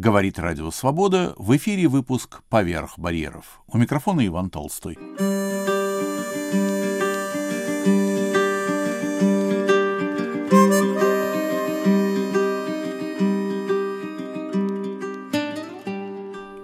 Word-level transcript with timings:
Говорит 0.00 0.38
Радио 0.38 0.70
Свобода. 0.70 1.34
В 1.38 1.56
эфире 1.56 1.88
выпуск 1.88 2.42
«Поверх 2.48 3.00
барьеров». 3.00 3.62
У 3.66 3.78
микрофона 3.78 4.24
Иван 4.24 4.48
Толстой. 4.48 4.96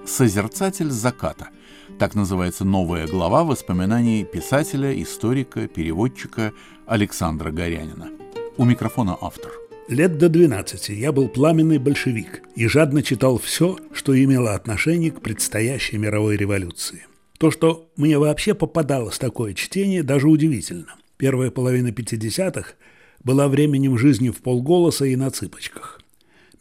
«Созерцатель 0.06 0.90
заката». 0.90 1.48
Так 1.98 2.14
называется 2.14 2.64
новая 2.64 3.08
глава 3.08 3.42
воспоминаний 3.42 4.24
писателя, 4.24 4.94
историка, 5.02 5.66
переводчика 5.66 6.52
Александра 6.86 7.50
Горянина. 7.50 8.10
У 8.56 8.64
микрофона 8.64 9.18
автор. 9.20 9.63
Лет 9.88 10.16
до 10.16 10.30
12 10.30 10.88
я 10.88 11.12
был 11.12 11.28
пламенный 11.28 11.76
большевик 11.76 12.42
и 12.56 12.66
жадно 12.66 13.02
читал 13.02 13.38
все, 13.38 13.78
что 13.92 14.18
имело 14.18 14.54
отношение 14.54 15.10
к 15.10 15.20
предстоящей 15.20 15.98
мировой 15.98 16.38
революции. 16.38 17.06
То, 17.38 17.50
что 17.50 17.90
мне 17.94 18.18
вообще 18.18 18.54
попадалось 18.54 19.18
такое 19.18 19.52
чтение, 19.52 20.02
даже 20.02 20.26
удивительно. 20.26 20.94
Первая 21.18 21.50
половина 21.50 21.88
50-х 21.88 22.70
была 23.22 23.46
временем 23.46 23.98
жизни 23.98 24.30
в 24.30 24.38
полголоса 24.38 25.04
и 25.04 25.16
на 25.16 25.30
цыпочках. 25.30 26.00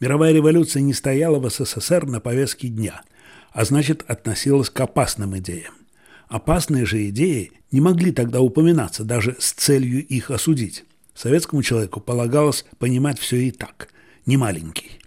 Мировая 0.00 0.34
революция 0.34 0.82
не 0.82 0.92
стояла 0.92 1.38
в 1.38 1.48
СССР 1.48 2.04
на 2.04 2.20
повестке 2.20 2.68
дня, 2.68 3.04
а 3.52 3.64
значит 3.64 4.04
относилась 4.06 4.68
к 4.68 4.78
опасным 4.78 5.38
идеям. 5.38 5.72
Опасные 6.28 6.84
же 6.84 7.08
идеи 7.08 7.52
не 7.72 7.80
могли 7.80 8.12
тогда 8.12 8.42
упоминаться 8.42 9.02
даже 9.02 9.34
с 9.38 9.52
целью 9.52 10.06
их 10.06 10.30
осудить. 10.30 10.84
Советскому 11.14 11.62
человеку 11.62 12.00
полагалось 12.00 12.64
понимать 12.78 13.18
все 13.18 13.36
и 13.36 13.50
так, 13.50 13.88
не 14.26 14.36
маленький. 14.36 14.98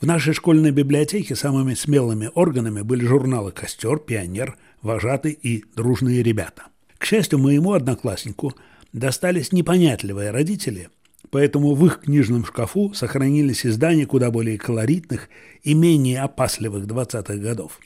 В 0.00 0.06
нашей 0.06 0.34
школьной 0.34 0.70
библиотеке 0.70 1.36
самыми 1.36 1.74
смелыми 1.74 2.30
органами 2.34 2.82
были 2.82 3.04
журналы 3.04 3.52
«Костер», 3.52 3.98
«Пионер», 3.98 4.56
«Вожатый» 4.80 5.32
и 5.32 5.64
«Дружные 5.76 6.22
ребята». 6.22 6.64
К 6.98 7.04
счастью, 7.04 7.38
моему 7.38 7.72
однокласснику 7.72 8.54
достались 8.92 9.52
непонятливые 9.52 10.30
родители, 10.30 10.88
поэтому 11.30 11.74
в 11.74 11.86
их 11.86 12.00
книжном 12.00 12.44
шкафу 12.44 12.92
сохранились 12.94 13.66
издания 13.66 14.06
куда 14.06 14.30
более 14.30 14.58
колоритных 14.58 15.28
и 15.62 15.74
менее 15.74 16.22
опасливых 16.22 16.86
20-х 16.86 17.34
годов. 17.36 17.80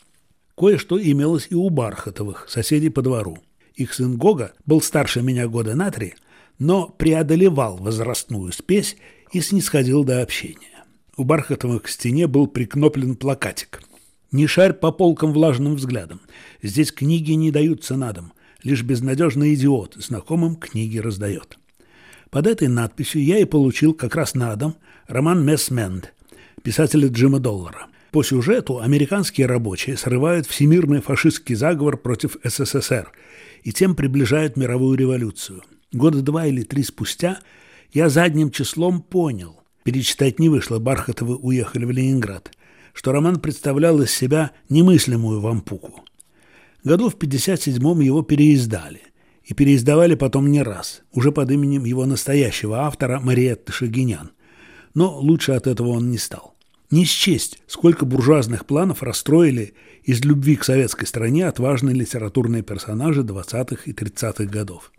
Кое-что 0.56 1.00
имелось 1.02 1.48
и 1.50 1.54
у 1.54 1.68
Бархатовых, 1.68 2.46
соседей 2.48 2.88
по 2.88 3.02
двору. 3.02 3.38
Их 3.74 3.92
сын 3.92 4.16
Гога 4.16 4.52
был 4.64 4.80
старше 4.80 5.20
меня 5.20 5.48
года 5.48 5.74
на 5.74 5.90
три– 5.90 6.14
но 6.58 6.88
преодолевал 6.88 7.76
возрастную 7.76 8.52
спесь 8.52 8.96
и 9.32 9.40
снисходил 9.40 10.04
до 10.04 10.22
общения. 10.22 10.84
У 11.16 11.24
Бархатова 11.24 11.78
к 11.78 11.88
стене 11.88 12.26
был 12.26 12.46
прикноплен 12.46 13.16
плакатик. 13.16 13.82
«Не 14.32 14.46
шарь 14.46 14.72
по 14.72 14.92
полкам 14.92 15.32
влажным 15.32 15.76
взглядом. 15.76 16.20
Здесь 16.62 16.92
книги 16.92 17.32
не 17.32 17.50
даются 17.50 17.96
на 17.96 18.12
дом. 18.12 18.32
Лишь 18.62 18.82
безнадежный 18.82 19.54
идиот 19.54 19.94
знакомым 19.96 20.56
книги 20.56 20.98
раздает». 20.98 21.58
Под 22.30 22.46
этой 22.46 22.68
надписью 22.68 23.24
я 23.24 23.38
и 23.38 23.44
получил 23.44 23.94
как 23.94 24.14
раз 24.14 24.34
на 24.34 24.54
дом 24.56 24.76
роман 25.06 25.44
«Мессменд» 25.44 26.12
писателя 26.62 27.08
Джима 27.08 27.38
Доллара. 27.38 27.86
По 28.10 28.24
сюжету 28.24 28.80
американские 28.80 29.46
рабочие 29.46 29.96
срывают 29.96 30.46
всемирный 30.46 31.00
фашистский 31.00 31.54
заговор 31.54 31.96
против 31.96 32.36
СССР 32.42 33.12
и 33.62 33.72
тем 33.72 33.94
приближают 33.94 34.56
мировую 34.56 34.98
революцию– 34.98 35.62
Года 35.92 36.22
два 36.22 36.46
или 36.46 36.62
три 36.62 36.82
спустя 36.82 37.40
я 37.92 38.08
задним 38.08 38.50
числом 38.50 39.00
понял, 39.00 39.60
перечитать 39.84 40.38
не 40.38 40.48
вышло, 40.48 40.78
Бархатовы 40.78 41.36
уехали 41.36 41.84
в 41.84 41.90
Ленинград, 41.90 42.50
что 42.92 43.12
роман 43.12 43.40
представлял 43.40 44.00
из 44.02 44.10
себя 44.10 44.50
немыслимую 44.68 45.40
вампуку. 45.40 46.04
Году 46.82 47.08
в 47.08 47.16
57-м 47.16 48.00
его 48.00 48.22
переиздали, 48.22 49.02
и 49.46 49.54
переиздавали 49.54 50.16
потом 50.16 50.50
не 50.50 50.62
раз, 50.62 51.02
уже 51.12 51.30
под 51.30 51.50
именем 51.50 51.84
его 51.84 52.04
настоящего 52.04 52.80
автора 52.80 53.20
Мариетты 53.20 53.72
Шагинян. 53.72 54.32
Но 54.94 55.18
лучше 55.18 55.52
от 55.52 55.68
этого 55.68 55.88
он 55.88 56.10
не 56.10 56.18
стал. 56.18 56.56
Не 56.90 57.04
счесть, 57.04 57.58
сколько 57.66 58.04
буржуазных 58.04 58.66
планов 58.66 59.02
расстроили 59.02 59.74
из 60.02 60.24
любви 60.24 60.56
к 60.56 60.64
советской 60.64 61.06
стране 61.06 61.46
отважные 61.46 61.94
литературные 61.94 62.62
персонажи 62.62 63.22
20-х 63.22 63.82
и 63.84 63.92
30-х 63.92 64.44
годов. 64.44 64.92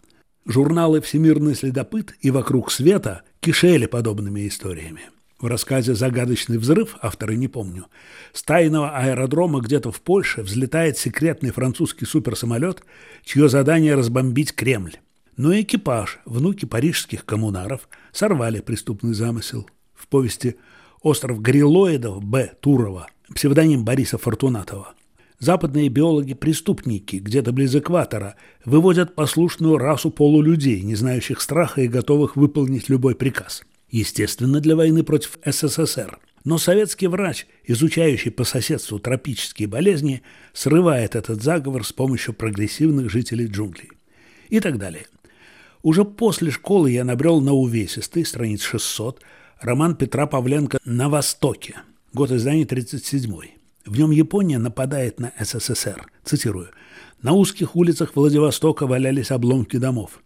Журналы 0.50 1.02
«Всемирный 1.02 1.56
следопыт» 1.56 2.16
и 2.22 2.32
«Вокруг 2.32 2.72
света» 2.72 3.24
кишели 3.42 3.86
подобными 3.86 4.48
историями. 4.48 5.02
В 5.42 5.48
рассказе 5.48 5.94
«Загадочный 5.94 6.58
взрыв», 6.58 6.96
авторы 7.02 7.36
не 7.36 7.50
помню, 7.50 7.88
с 8.32 8.44
тайного 8.44 8.92
аэродрома 8.92 9.60
где-то 9.60 9.92
в 9.92 10.00
Польше 10.00 10.44
взлетает 10.44 10.98
секретный 10.98 11.52
французский 11.52 12.06
суперсамолет, 12.06 12.82
чье 13.26 13.50
задание 13.50 13.96
разбомбить 13.96 14.56
Кремль. 14.56 14.96
Но 15.36 15.54
экипаж, 15.54 16.20
внуки 16.24 16.64
парижских 16.64 17.26
коммунаров, 17.26 17.90
сорвали 18.14 18.62
преступный 18.62 19.14
замысел. 19.14 19.70
В 19.94 20.08
повести 20.08 20.56
«Остров 21.02 21.42
Грилоидов» 21.42 22.24
Б. 22.24 22.54
Турова, 22.62 23.08
псевдоним 23.36 23.84
Бориса 23.84 24.18
Фортунатова. 24.18 24.94
Западные 25.40 25.90
биологи-преступники 25.90 27.18
где-то 27.18 27.52
близ 27.52 27.76
экватора 27.76 28.36
выводят 28.66 29.14
послушную 29.14 29.78
расу 29.78 30.10
полулюдей, 30.10 30.82
не 30.82 30.96
знающих 30.96 31.42
страха 31.42 31.82
и 31.82 31.88
готовых 31.88 32.36
выполнить 32.36 32.90
любой 32.90 33.14
приказ. 33.14 33.64
Естественно, 33.92 34.60
для 34.60 34.76
войны 34.76 35.04
против 35.04 35.38
СССР. 35.46 36.18
Но 36.44 36.58
советский 36.58 37.08
врач, 37.08 37.46
изучающий 37.66 38.32
по 38.32 38.46
соседству 38.46 39.00
тропические 39.00 39.68
болезни, 39.68 40.24
срывает 40.54 41.16
этот 41.16 41.44
заговор 41.44 41.86
с 41.86 41.94
помощью 41.94 42.34
прогрессивных 42.34 43.12
жителей 43.12 43.46
джунглей. 43.46 43.92
И 44.50 44.60
так 44.60 44.80
далее. 44.80 45.06
Уже 45.84 46.04
после 46.04 46.50
школы 46.50 46.90
я 46.90 47.04
набрел 47.04 47.42
на 47.42 47.54
увесистый, 47.54 48.26
страниц 48.26 48.64
600, 48.64 49.22
роман 49.62 49.96
Петра 49.96 50.26
Павленко 50.26 50.80
«На 50.84 51.10
Востоке», 51.10 51.76
год 52.14 52.32
издания 52.32 52.66
37 52.66 53.32
-й. 53.32 53.50
В 53.88 53.98
нем 53.98 54.12
Япония 54.12 54.58
нападает 54.58 55.20
на 55.20 55.32
СССР. 55.40 56.12
Цитирую. 56.26 56.70
«На 57.22 57.32
узких 57.32 57.76
улицах 57.76 58.12
Владивостока 58.16 58.86
валялись 58.86 59.32
обломки 59.32 59.78
домов. 59.78 60.22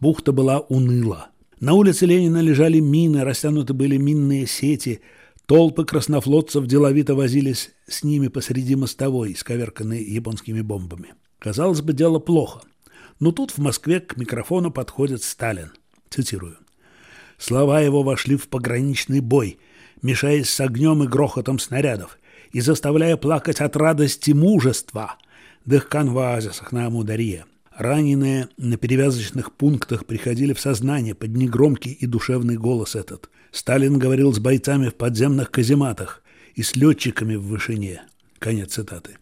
Бухта 0.00 0.32
была 0.32 0.60
уныла. 0.60 1.28
На 1.60 1.74
улице 1.74 2.06
Ленина 2.06 2.40
лежали 2.40 2.80
мины, 2.80 3.22
растянуты 3.22 3.74
были 3.74 3.98
минные 3.98 4.46
сети. 4.46 5.02
Толпы 5.44 5.84
краснофлотцев 5.84 6.66
деловито 6.66 7.14
возились 7.14 7.72
с 7.86 8.02
ними 8.02 8.28
посреди 8.28 8.76
мостовой, 8.76 9.36
сковерканной 9.36 10.02
японскими 10.02 10.62
бомбами. 10.62 11.14
Казалось 11.38 11.82
бы, 11.82 11.92
дело 11.92 12.18
плохо. 12.18 12.62
Но 13.20 13.30
тут 13.30 13.50
в 13.50 13.58
Москве 13.58 14.00
к 14.00 14.16
микрофону 14.16 14.70
подходит 14.70 15.22
Сталин. 15.22 15.70
Цитирую. 16.08 16.56
Слова 17.36 17.80
его 17.80 18.02
вошли 18.02 18.36
в 18.36 18.48
пограничный 18.48 19.20
бой, 19.20 19.58
мешаясь 20.00 20.48
с 20.48 20.60
огнем 20.60 21.04
и 21.04 21.06
грохотом 21.06 21.58
снарядов 21.58 22.18
и 22.52 22.60
заставляя 22.60 23.16
плакать 23.16 23.60
от 23.60 23.76
радости 23.76 24.30
мужества. 24.32 25.16
Дыхкан 25.64 26.10
в 26.10 26.18
оазисах 26.18 26.72
на 26.72 26.86
Амударье. 26.86 27.46
Раненые 27.76 28.48
на 28.58 28.76
перевязочных 28.76 29.52
пунктах 29.52 30.04
приходили 30.04 30.52
в 30.52 30.60
сознание 30.60 31.14
под 31.14 31.30
негромкий 31.30 31.92
и 31.92 32.06
душевный 32.06 32.56
голос 32.56 32.94
этот. 32.94 33.30
Сталин 33.50 33.98
говорил 33.98 34.32
с 34.32 34.38
бойцами 34.38 34.88
в 34.88 34.94
подземных 34.94 35.50
казематах 35.50 36.22
и 36.54 36.62
с 36.62 36.76
летчиками 36.76 37.34
в 37.34 37.44
вышине. 37.44 38.02
Конец 38.38 38.74
цитаты. 38.74 39.16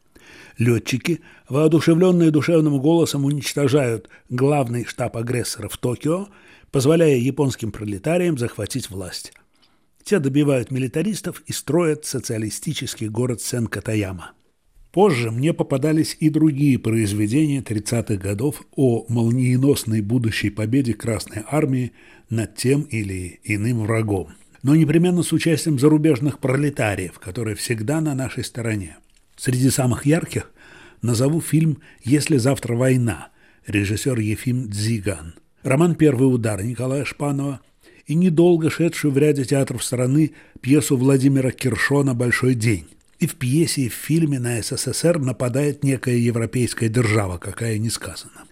Летчики, 0.59 1.21
воодушевленные 1.49 2.31
душевным 2.31 2.81
голосом, 2.81 3.25
уничтожают 3.25 4.09
главный 4.29 4.85
штаб 4.85 5.17
агрессора 5.17 5.69
в 5.69 5.79
Токио, 5.79 6.29
позволяя 6.71 7.17
японским 7.17 7.73
пролетариям 7.73 8.37
захватить 8.37 8.91
власть. 8.91 9.33
Те 10.05 10.19
добивают 10.19 10.71
милитаристов 10.71 11.43
и 11.47 11.53
строят 11.53 12.05
социалистический 12.05 13.09
город 13.09 13.41
Сен-Катаяма. 13.41 14.33
Позже 14.93 15.31
мне 15.31 15.53
попадались 15.53 16.17
и 16.19 16.31
другие 16.31 16.79
произведения 16.79 17.61
30-х 17.61 18.17
годов 18.17 18.63
о 18.75 19.05
молниеносной 19.09 20.01
будущей 20.01 20.51
победе 20.51 20.95
Красной 20.95 21.45
Армии 21.49 21.93
над 22.29 22.57
тем 22.57 22.83
или 22.83 23.39
иным 23.45 23.83
врагом, 23.83 24.31
но 24.65 24.75
непременно 24.75 25.23
с 25.23 25.33
участием 25.33 25.79
зарубежных 25.79 26.41
пролетариев, 26.41 27.21
которые 27.21 27.55
всегда 27.55 28.01
на 28.01 28.15
нашей 28.17 28.43
стороне. 28.43 28.97
Среди 29.37 29.71
самых 29.71 30.07
ярких 30.07 30.51
назову 31.03 31.41
фильм 31.41 31.79
«Если 32.03 32.37
завтра 32.39 32.75
война» 32.75 33.29
режиссер 33.69 34.19
Ефим 34.19 34.69
Дзиган, 34.69 35.35
роман 35.63 35.95
«Первый 35.95 36.35
удар» 36.35 36.65
Николая 36.65 37.05
Шпанова– 37.05 37.61
и 38.11 38.17
недолго 38.17 38.71
шедшую 38.71 39.13
в 39.13 39.19
ряде 39.19 39.45
театров 39.45 39.85
страны 39.85 40.33
пьесу 40.61 40.97
Владимира 40.97 41.53
Киршона 41.53 42.13
«Большой 42.13 42.57
день». 42.57 42.89
И 43.21 43.29
в 43.29 43.37
пьесе, 43.37 43.83
и 43.83 43.89
в 43.89 43.95
фильме 43.95 44.41
на 44.41 44.61
СССР 44.61 45.21
нападает 45.21 45.85
некая 45.85 46.17
европейская 46.17 46.89
держава, 46.89 47.39
какая 47.39 47.79
не 47.79 47.89
сказана. 47.89 48.47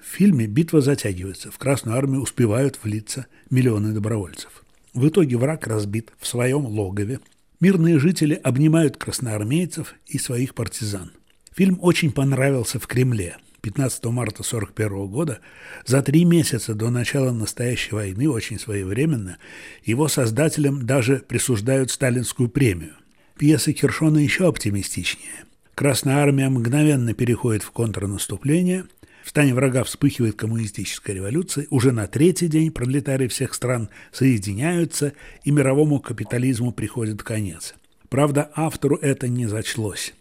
В 0.00 0.06
фильме 0.06 0.46
битва 0.46 0.80
затягивается, 0.80 1.50
в 1.50 1.58
Красную 1.58 1.96
армию 1.96 2.22
успевают 2.22 2.78
влиться 2.84 3.26
миллионы 3.50 3.92
добровольцев. 3.92 4.62
В 4.94 5.08
итоге 5.08 5.36
враг 5.36 5.66
разбит 5.66 6.12
в 6.20 6.26
своем 6.28 6.66
логове, 6.66 7.18
Мирные 7.58 7.98
жители 7.98 8.40
обнимают 8.42 8.96
красноармейцев 8.96 9.94
и 10.06 10.18
своих 10.18 10.54
партизан. 10.54 11.10
Фильм 11.54 11.78
очень 11.82 12.10
понравился 12.10 12.78
в 12.78 12.86
Кремле. 12.86 13.36
15 13.60 14.04
марта 14.06 14.42
1941 14.42 15.06
года, 15.06 15.40
за 15.86 16.02
три 16.02 16.24
месяца 16.24 16.74
до 16.74 16.90
начала 16.90 17.32
настоящей 17.32 17.94
войны, 17.94 18.28
очень 18.28 18.58
своевременно, 18.58 19.38
его 19.84 20.08
создателям 20.08 20.86
даже 20.86 21.16
присуждают 21.18 21.90
сталинскую 21.90 22.48
премию. 22.48 22.94
Пьеса 23.38 23.72
Киршона 23.72 24.18
еще 24.18 24.48
оптимистичнее. 24.48 25.44
Красная 25.74 26.16
армия 26.16 26.48
мгновенно 26.48 27.14
переходит 27.14 27.62
в 27.62 27.70
контрнаступление– 27.70 28.84
в 29.22 29.28
стане 29.28 29.54
врага 29.54 29.84
вспыхивает 29.84 30.36
коммунистическая 30.36 31.12
революция. 31.12 31.66
Уже 31.70 31.92
на 31.92 32.06
третий 32.06 32.48
день 32.48 32.70
пролетарии 32.70 33.28
всех 33.28 33.54
стран 33.54 33.90
соединяются, 34.12 35.12
и 35.44 35.50
мировому 35.50 36.00
капитализму 36.00 36.72
приходит 36.72 37.22
конец. 37.22 37.74
Правда, 38.08 38.50
автору 38.54 38.96
это 38.96 39.28
не 39.28 39.46
зачлось. 39.46 40.14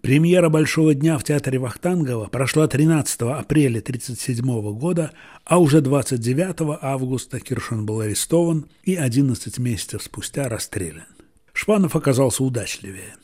Премьера 0.00 0.48
«Большого 0.50 0.94
дня» 0.94 1.16
в 1.18 1.24
театре 1.24 1.58
Вахтангова 1.58 2.26
прошла 2.26 2.66
13 2.68 3.22
апреля 3.22 3.78
1937 3.78 4.78
года, 4.78 5.12
а 5.44 5.58
уже 5.58 5.80
29 5.80 6.78
августа 6.82 7.40
Киршон 7.40 7.86
был 7.86 8.00
арестован 8.00 8.66
и 8.82 8.96
11 8.96 9.58
месяцев 9.58 10.02
спустя 10.02 10.48
расстрелян. 10.48 11.06
Шпанов 11.52 11.96
оказался 11.96 12.44
удачливее. 12.44 13.14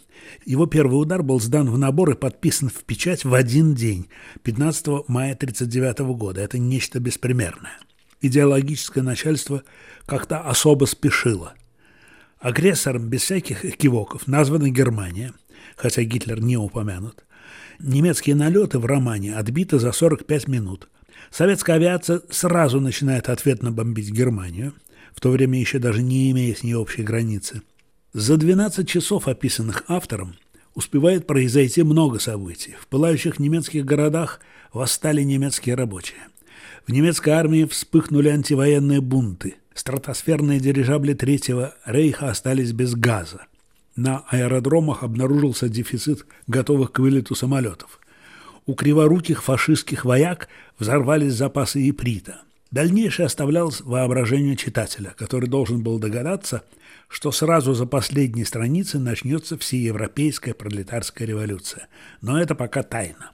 Его 0.46 0.66
первый 0.66 0.94
удар 0.94 1.22
был 1.22 1.40
сдан 1.40 1.68
в 1.68 1.76
набор 1.76 2.10
и 2.10 2.14
подписан 2.14 2.68
в 2.70 2.84
печать 2.84 3.24
в 3.24 3.34
один 3.34 3.74
день, 3.74 4.08
15 4.42 5.08
мая 5.08 5.34
1939 5.34 6.16
года. 6.16 6.40
Это 6.40 6.58
нечто 6.58 7.00
беспримерное. 7.00 7.78
Идеологическое 8.22 9.02
начальство 9.02 9.64
как-то 10.06 10.40
особо 10.40 10.84
спешило. 10.84 11.54
Агрессором 12.38 13.08
без 13.08 13.22
всяких 13.22 13.64
экивоков 13.64 14.26
названа 14.26 14.70
Германия, 14.70 15.34
хотя 15.80 16.02
Гитлер 16.02 16.40
не 16.40 16.56
упомянут. 16.56 17.24
Немецкие 17.78 18.36
налеты 18.36 18.78
в 18.78 18.86
романе 18.86 19.34
отбиты 19.34 19.78
за 19.78 19.92
45 19.92 20.48
минут. 20.48 20.88
Советская 21.30 21.76
авиация 21.76 22.20
сразу 22.30 22.80
начинает 22.80 23.28
ответно 23.28 23.72
бомбить 23.72 24.10
Германию, 24.10 24.74
в 25.14 25.20
то 25.20 25.30
время 25.30 25.58
еще 25.58 25.78
даже 25.78 26.02
не 26.02 26.30
имея 26.30 26.54
с 26.54 26.62
ней 26.62 26.74
общей 26.74 27.02
границы– 27.02 27.62
за 28.12 28.36
12 28.36 28.88
часов, 28.88 29.28
описанных 29.28 29.84
автором, 29.86 30.34
успевает 30.74 31.28
произойти 31.28 31.84
много 31.84 32.18
событий. 32.18 32.74
В 32.80 32.88
пылающих 32.88 33.38
немецких 33.38 33.84
городах 33.84 34.40
восстали 34.72 35.22
немецкие 35.22 35.76
рабочие. 35.76 36.18
В 36.88 36.92
немецкой 36.92 37.30
армии 37.30 37.64
вспыхнули 37.66 38.28
антивоенные 38.28 39.00
бунты. 39.00 39.54
Стратосферные 39.74 40.58
дирижабли 40.58 41.14
Третьего 41.14 41.76
Рейха 41.86 42.30
остались 42.30 42.72
без 42.72 42.96
газа. 42.96 43.42
На 44.00 44.24
аэродромах 44.30 45.02
обнаружился 45.02 45.68
дефицит 45.68 46.24
готовых 46.46 46.90
к 46.90 47.00
вылету 47.00 47.34
самолетов. 47.34 48.00
У 48.64 48.72
криворуких 48.72 49.42
фашистских 49.42 50.06
вояк 50.06 50.48
взорвались 50.78 51.34
запасы 51.34 51.86
иприта– 51.86 52.40
Дальнейшее 52.70 53.26
оставлялось 53.26 53.80
воображению 53.80 54.54
читателя, 54.54 55.12
который 55.18 55.48
должен 55.48 55.82
был 55.82 55.98
догадаться, 55.98 56.62
что 57.08 57.32
сразу 57.32 57.74
за 57.74 57.84
последней 57.84 58.44
страницей 58.44 59.00
начнется 59.00 59.58
всеевропейская 59.58 60.54
пролетарская 60.54 61.26
революция. 61.26 61.88
Но 62.20 62.40
это 62.40 62.54
пока 62.54 62.84
тайна. 62.84 63.32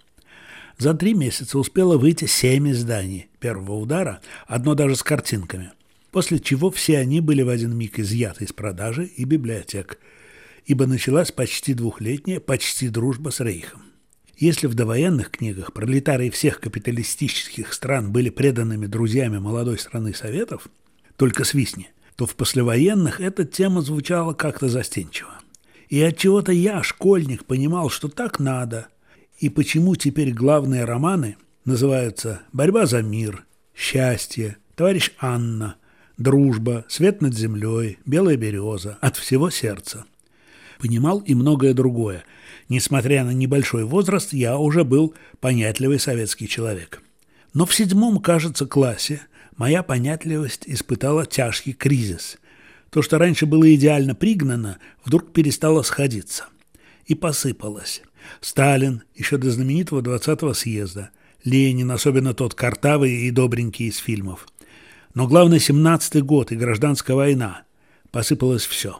За 0.78 0.94
три 0.94 1.12
месяца 1.12 1.58
успело 1.58 1.98
выйти 1.98 2.24
семь 2.24 2.70
изданий 2.70 3.28
первого 3.38 3.74
удара, 3.74 4.20
одно 4.46 4.74
даже 4.74 4.96
с 4.96 5.02
картинками, 5.02 5.70
после 6.12 6.38
чего 6.38 6.70
все 6.70 6.96
они 6.96 7.20
были 7.20 7.42
в 7.42 7.50
один 7.50 7.76
миг 7.76 7.98
изъяты 7.98 8.44
из 8.44 8.54
продажи 8.54 9.04
и 9.04 9.24
библиотек, 9.24 9.98
ибо 10.66 10.86
началась 10.86 11.32
почти 11.32 11.74
двухлетняя, 11.74 12.40
почти 12.40 12.88
дружба 12.88 13.30
с 13.30 13.40
Рейхом. 13.40 13.82
Если 14.36 14.66
в 14.66 14.74
довоенных 14.74 15.30
книгах 15.30 15.72
пролетарии 15.72 16.28
всех 16.28 16.60
капиталистических 16.60 17.72
стран 17.72 18.12
были 18.12 18.28
преданными 18.28 18.86
друзьями 18.86 19.38
молодой 19.38 19.78
страны 19.78 20.12
Советов, 20.12 20.68
только 21.16 21.44
свистни, 21.44 21.88
то 22.16 22.26
в 22.26 22.34
послевоенных 22.34 23.20
эта 23.20 23.44
тема 23.44 23.80
звучала 23.80 24.34
как-то 24.34 24.68
застенчиво. 24.68 25.30
И 25.88 26.02
от 26.02 26.18
чего 26.18 26.42
то 26.42 26.52
я, 26.52 26.82
школьник, 26.82 27.44
понимал, 27.44 27.88
что 27.88 28.08
так 28.08 28.38
надо, 28.38 28.88
и 29.38 29.48
почему 29.48 29.96
теперь 29.96 30.32
главные 30.32 30.84
романы 30.84 31.36
называются 31.64 32.42
«Борьба 32.52 32.86
за 32.86 33.02
мир», 33.02 33.44
«Счастье», 33.74 34.56
«Товарищ 34.74 35.12
Анна», 35.18 35.76
«Дружба», 36.18 36.84
«Свет 36.88 37.22
над 37.22 37.34
землей», 37.34 37.98
«Белая 38.04 38.36
береза», 38.36 38.98
«От 39.00 39.16
всего 39.16 39.48
сердца». 39.50 40.04
Понимал 40.78 41.20
и 41.20 41.34
многое 41.34 41.74
другое– 41.74 42.24
Несмотря 42.68 43.24
на 43.24 43.30
небольшой 43.30 43.84
возраст, 43.84 44.32
я 44.32 44.58
уже 44.58 44.84
был 44.84 45.14
понятливый 45.40 46.00
советский 46.00 46.48
человек. 46.48 47.02
Но 47.54 47.64
в 47.64 47.74
седьмом, 47.74 48.18
кажется, 48.20 48.66
классе 48.66 49.22
моя 49.56 49.82
понятливость 49.82 50.64
испытала 50.66 51.26
тяжкий 51.26 51.72
кризис. 51.72 52.38
То, 52.90 53.02
что 53.02 53.18
раньше 53.18 53.46
было 53.46 53.72
идеально 53.74 54.14
пригнано, 54.14 54.78
вдруг 55.04 55.32
перестало 55.32 55.82
сходиться. 55.82 56.46
И 57.06 57.14
посыпалось. 57.14 58.02
Сталин, 58.40 59.02
еще 59.14 59.38
до 59.38 59.50
знаменитого 59.50 60.02
20-го 60.02 60.52
съезда, 60.52 61.10
Ленин, 61.44 61.90
особенно 61.92 62.34
тот 62.34 62.54
картавый 62.54 63.12
и 63.12 63.30
добренький 63.30 63.86
из 63.86 63.98
фильмов. 63.98 64.48
Но 65.14 65.28
главное, 65.28 65.58
17-й 65.58 66.22
год 66.22 66.50
и 66.50 66.56
гражданская 66.56 67.16
война. 67.16 67.62
Посыпалось 68.10 68.66
все. 68.66 68.98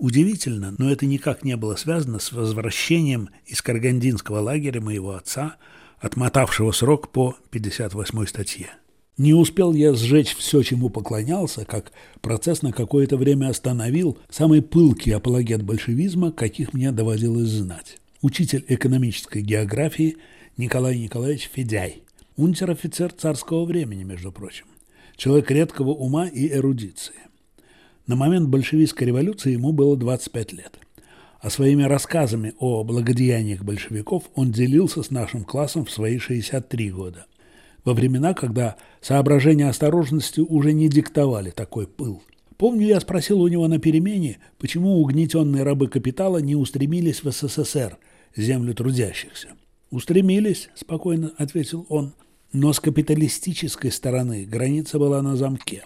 Удивительно, 0.00 0.74
но 0.78 0.90
это 0.90 1.04
никак 1.04 1.44
не 1.44 1.58
было 1.58 1.76
связано 1.76 2.20
с 2.20 2.32
возвращением 2.32 3.28
из 3.44 3.60
Каргандинского 3.60 4.40
лагеря 4.40 4.80
моего 4.80 5.14
отца, 5.14 5.56
отмотавшего 5.98 6.72
срок 6.72 7.12
по 7.12 7.36
58 7.50 8.26
статье. 8.26 8.70
Не 9.18 9.34
успел 9.34 9.74
я 9.74 9.92
сжечь 9.92 10.34
все, 10.34 10.62
чему 10.62 10.88
поклонялся, 10.88 11.66
как 11.66 11.92
процесс 12.22 12.62
на 12.62 12.72
какое-то 12.72 13.18
время 13.18 13.50
остановил 13.50 14.16
самый 14.30 14.62
пылкий 14.62 15.14
апологет 15.14 15.62
большевизма, 15.62 16.32
каких 16.32 16.72
мне 16.72 16.92
доводилось 16.92 17.50
знать. 17.50 17.98
Учитель 18.22 18.64
экономической 18.68 19.42
географии 19.42 20.16
Николай 20.56 20.98
Николаевич 20.98 21.50
Федяй, 21.52 22.04
унтер-офицер 22.38 23.12
царского 23.12 23.66
времени, 23.66 24.04
между 24.04 24.32
прочим, 24.32 24.64
человек 25.16 25.50
редкого 25.50 25.90
ума 25.90 26.26
и 26.26 26.48
эрудиции. 26.48 27.29
На 28.10 28.16
момент 28.16 28.48
большевистской 28.48 29.06
революции 29.06 29.52
ему 29.52 29.72
было 29.72 29.96
25 29.96 30.52
лет. 30.54 30.80
А 31.38 31.48
своими 31.48 31.84
рассказами 31.84 32.54
о 32.58 32.82
благодеяниях 32.82 33.62
большевиков 33.62 34.24
он 34.34 34.50
делился 34.50 35.04
с 35.04 35.12
нашим 35.12 35.44
классом 35.44 35.84
в 35.84 35.92
свои 35.92 36.18
63 36.18 36.90
года. 36.90 37.26
Во 37.84 37.94
времена, 37.94 38.34
когда 38.34 38.74
соображения 39.00 39.68
осторожности 39.68 40.40
уже 40.40 40.72
не 40.72 40.88
диктовали 40.88 41.50
такой 41.50 41.86
пыл. 41.86 42.20
Помню, 42.56 42.88
я 42.88 42.98
спросил 42.98 43.42
у 43.42 43.46
него 43.46 43.68
на 43.68 43.78
перемене, 43.78 44.38
почему 44.58 45.00
угнетенные 45.00 45.62
рабы 45.62 45.86
капитала 45.86 46.38
не 46.38 46.56
устремились 46.56 47.22
в 47.22 47.30
СССР, 47.30 47.96
землю 48.34 48.74
трудящихся. 48.74 49.50
«Устремились»,– 49.92 50.68
спокойно 50.74 51.30
ответил 51.38 51.86
он,– 51.88 52.14
«но 52.52 52.72
с 52.72 52.80
капиталистической 52.80 53.92
стороны 53.92 54.46
граница 54.46 54.98
была 54.98 55.22
на 55.22 55.36
замке. 55.36 55.84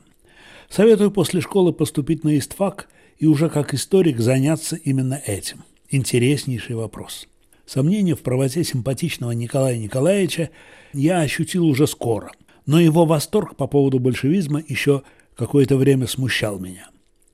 Советую 0.68 1.11
после 1.11 1.40
школы 1.40 1.73
поступить 1.73 2.25
на 2.25 2.37
истфак 2.38 2.88
и 3.18 3.26
уже 3.26 3.49
как 3.49 3.75
историк 3.75 4.21
заняться 4.21 4.76
именно 4.76 5.21
этим. 5.26 5.64
Интереснейший 5.88 6.76
вопрос. 6.76 7.28
Сомнения 7.66 8.14
в 8.14 8.23
правоте 8.23 8.64
симпатичного 8.64 9.33
Николая 9.33 9.78
Николаевича 9.78 10.50
я 10.92 11.21
ощутил 11.21 11.66
уже 11.66 11.87
скоро, 11.87 12.33
но 12.66 12.80
его 12.80 13.06
восторг 13.06 13.56
по 13.56 13.66
поводу 13.66 13.99
большевизма 13.99 14.62
еще 14.66 15.02
какое-то 15.37 15.76
время 15.76 16.06
смущал 16.06 16.59
меня. 16.59 16.88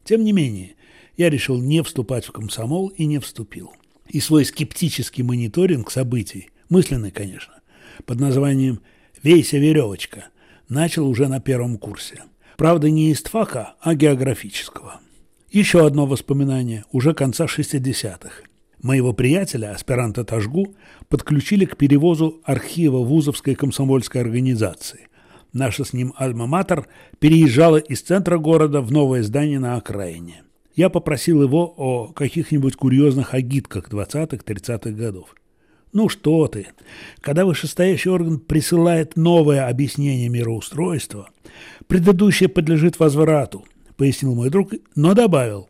Тем 0.05 0.25
не 0.25 0.33
менее, 0.33 0.75
я 1.17 1.31
решил 1.31 1.61
не 1.61 1.83
вступать 1.83 2.25
в 2.25 2.33
комсомол 2.33 2.89
и 2.89 3.07
не 3.07 3.19
вступил. 3.19 3.73
И 4.09 4.21
свой 4.21 4.45
скептический 4.45 5.23
мониторинг 5.23 5.91
событий, 5.91 6.51
мысленный, 6.69 7.11
конечно, 7.11 7.55
под 8.07 8.21
названием 8.21 8.81
«Вейся, 9.23 9.59
веревочка», 9.59 10.27
начал 10.69 11.07
уже 11.07 11.29
на 11.29 11.41
первом 11.41 11.79
курсе. 11.79 12.23
Правда, 12.61 12.91
не 12.91 13.11
из 13.11 13.23
ТФАКа, 13.23 13.73
а 13.81 13.95
географического. 13.95 15.01
Еще 15.51 15.87
одно 15.87 16.05
воспоминание, 16.05 16.85
уже 16.93 17.15
конца 17.15 17.47
60-х. 17.47 18.43
Моего 18.83 19.15
приятеля, 19.15 19.73
аспиранта 19.73 20.25
Тажгу, 20.25 20.75
подключили 21.09 21.65
к 21.65 21.79
перевозу 21.79 22.43
архива 22.45 22.99
вузовской 22.99 23.55
комсомольской 23.55 24.21
организации. 24.21 25.09
Наша 25.55 25.87
с 25.87 25.95
ним 25.95 26.13
альма-матер 26.19 26.87
переезжала 27.19 27.79
из 27.79 28.03
центра 28.03 28.37
города 28.37 28.83
в 28.83 28.93
новое 28.93 29.23
здание 29.23 29.59
на 29.59 29.77
окраине. 29.77 30.43
Я 30.75 30.91
попросил 30.91 31.43
его 31.43 31.65
о 31.79 32.09
каких-нибудь 32.09 32.77
курьезных 32.77 33.33
агитках 33.33 33.89
20-30-х 33.89 34.91
годов. 34.91 35.35
Ну 35.95 36.11
что 36.11 36.47
ты, 36.47 36.67
когда 37.23 37.47
вышестоящий 37.47 38.11
орган 38.11 38.39
присылает 38.39 39.17
новое 39.17 39.67
объяснение 39.67 40.29
мироустройства– 40.29 41.31
Предыдущее 41.87 42.49
подлежит 42.49 42.99
возврату, 42.99 43.65
пояснил 43.97 44.35
мой 44.35 44.51
друг, 44.51 44.73
но 44.95 45.15
добавил. 45.15 45.69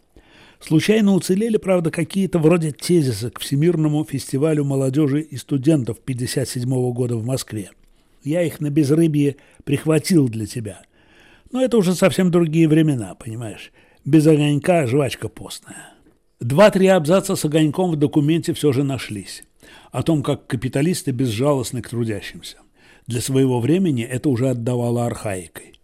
Случайно 0.61 1.15
уцелели, 1.15 1.57
правда, 1.57 1.91
какие-то 1.91 2.39
вроде 2.39 2.73
тезиса 2.73 3.31
к 3.31 3.41
Всемирному 3.41 4.05
фестивалю 4.05 4.65
молодежи 4.65 5.23
и 5.23 5.37
студентов 5.37 6.01
57 6.01 6.69
-го 6.71 6.93
года 6.93 7.17
в 7.17 7.25
Москве. 7.25 7.71
Я 8.23 8.43
их 8.43 8.61
на 8.61 8.69
безрыбье 8.69 9.37
прихватил 9.65 10.29
для 10.29 10.47
тебя. 10.47 10.83
Но 11.51 11.63
это 11.63 11.79
уже 11.79 11.95
совсем 11.95 12.31
другие 12.31 12.69
времена, 12.69 13.15
понимаешь? 13.15 13.73
Без 14.05 14.27
огонька 14.27 14.87
жвачка 14.87 15.29
постная. 15.29 15.95
Два-три 16.41 16.87
абзаца 16.87 17.37
с 17.37 17.45
огоньком 17.45 17.91
в 17.91 17.97
документе 17.97 18.53
все 18.53 18.73
же 18.73 18.85
нашлись. 18.85 19.43
О 19.91 20.03
том, 20.03 20.23
как 20.23 20.47
капиталисты 20.47 21.11
безжалостны 21.11 21.83
к 21.83 21.89
трудящимся. 21.89 22.59
Для 23.07 23.21
своего 23.21 23.61
времени 23.61 24.05
это 24.05 24.29
уже 24.29 24.51
отдавало 24.51 25.07
архаикой. 25.07 25.80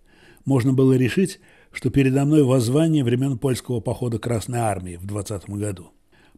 Можно 0.47 0.73
было 0.73 0.95
решить, 0.95 1.41
что 1.73 1.91
передо 1.91 2.25
мной 2.25 2.45
воззвание 2.45 3.05
времен 3.05 3.37
польского 3.37 3.81
похода 3.81 4.19
Красной 4.19 4.61
Армии 4.61 4.97
в 4.97 5.05
20 5.05 5.51
году. 5.51 5.91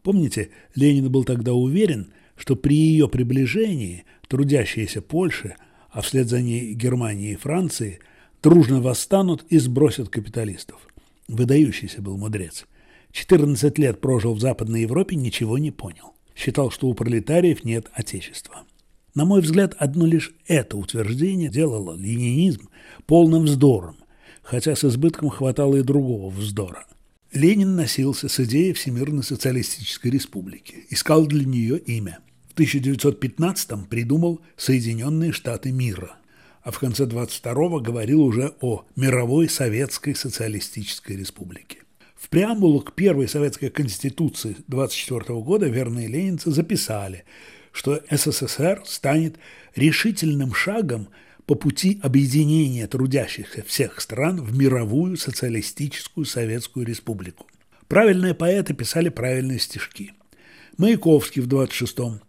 Помните, 0.03 0.49
Ленин 0.75 1.13
был 1.13 1.25
тогда 1.25 1.53
уверен, 1.53 2.13
что 2.35 2.57
при 2.57 2.75
ее 2.75 3.09
приближении 3.09 4.05
трудящиеся 4.27 5.03
Польши, 5.03 5.57
а 5.91 6.01
вслед 6.01 6.29
за 6.29 6.41
ней 6.41 6.73
Германии 6.73 7.33
и 7.33 7.37
Франции, 7.37 8.01
дружно 8.43 8.81
восстанут 8.81 9.45
и 9.51 9.59
сбросят 9.59 10.09
капиталистов. 10.09 10.81
Выдающийся 11.29 12.01
был 12.01 12.17
мудрец. 12.17 12.67
14 13.13 13.79
лет 13.79 14.01
прожил 14.01 14.35
в 14.35 14.41
Западной 14.41 14.83
Европе, 14.83 15.17
ничего 15.17 15.59
не 15.59 15.71
понял. 15.71 16.15
Считал, 16.35 16.71
что 16.71 16.87
у 16.89 16.95
пролетариев 16.95 17.65
нет 17.65 17.91
отечества. 17.93 18.65
На 19.19 19.25
мой 19.25 19.41
взгляд, 19.41 19.75
одно 19.81 20.07
лишь 20.07 20.33
это 20.47 20.77
утверждение 20.77 21.49
делало 21.49 21.97
ленинизм 21.97 22.69
полным 23.05 23.47
вздором, 23.47 23.97
хотя 24.45 24.77
с 24.77 24.85
избытком 24.85 25.29
хватало 25.29 25.75
и 25.75 25.83
другого 25.83 26.31
вздора. 26.31 26.87
Ленин 27.33 27.75
носился 27.75 28.29
с 28.29 28.39
идеей 28.39 28.75
Всемирной 28.75 29.25
социалистической 29.25 30.13
республики, 30.13 30.87
искал 30.91 31.27
для 31.27 31.45
нее 31.45 31.81
имя. 31.81 32.21
В 32.55 32.61
1915-м 32.61 33.87
придумал 33.87 34.41
Соединенные 34.57 35.33
Штаты 35.33 35.73
мира, 35.73 36.13
а 36.63 36.71
в 36.71 36.79
конце 36.79 37.05
22-го 37.05 37.81
говорил 37.81 38.23
уже 38.23 38.55
о 38.61 38.85
мировой 38.95 39.49
советской 39.49 40.15
социалистической 40.15 41.17
республике. 41.17 41.79
В 42.15 42.29
преамбулу 42.29 42.83
к 42.83 42.95
первой 42.95 43.27
советской 43.27 43.71
конституции 43.71 44.55
24 44.69 45.41
года 45.41 45.67
верные 45.67 46.07
ленинцы 46.07 46.53
записали, 46.53 47.25
что 47.73 48.01
СССР 48.11 48.83
станет 48.85 49.37
решительным 49.75 50.55
шагом 50.55 51.09
по 51.47 51.55
пути 51.55 51.99
объединения 52.03 52.87
трудящихся 52.87 53.63
всех 53.67 54.01
стран 54.01 54.43
в 54.43 54.57
мировую 54.57 55.17
социалистическую 55.17 56.27
Советскую 56.27 56.85
Республику. 56.87 57.47
Правильные 57.87 58.35
поэты 58.35 58.75
писали 58.75 59.09
правильные 59.09 59.59
стишки. 59.59 60.13
Маяковский 60.77 61.41
в 61.41 61.49
26-м 61.49 62.21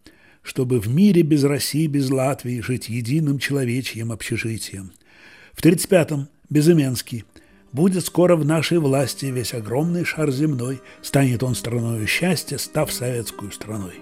чтобы 0.42 0.80
в 0.80 0.88
мире 0.88 1.22
без 1.22 1.44
России, 1.44 1.88
без 1.88 2.10
Латвии 2.10 2.62
жить 2.62 2.90
единым 2.90 3.40
человечьим 3.40 4.12
общежитием. 4.12 4.92
В 5.54 5.64
35-м 5.64 6.28
Безыменский 6.50 7.26
будет 7.72 8.06
скоро 8.06 8.36
в 8.36 8.46
нашей 8.46 8.80
власти 8.80 9.28
весь 9.28 9.54
огромный 9.54 10.06
шар 10.06 10.32
земной, 10.32 10.82
станет 11.02 11.44
он 11.44 11.56
страною 11.56 12.08
счастья, 12.08 12.58
став 12.58 12.92
советскую 12.92 13.52
страной. 13.52 13.94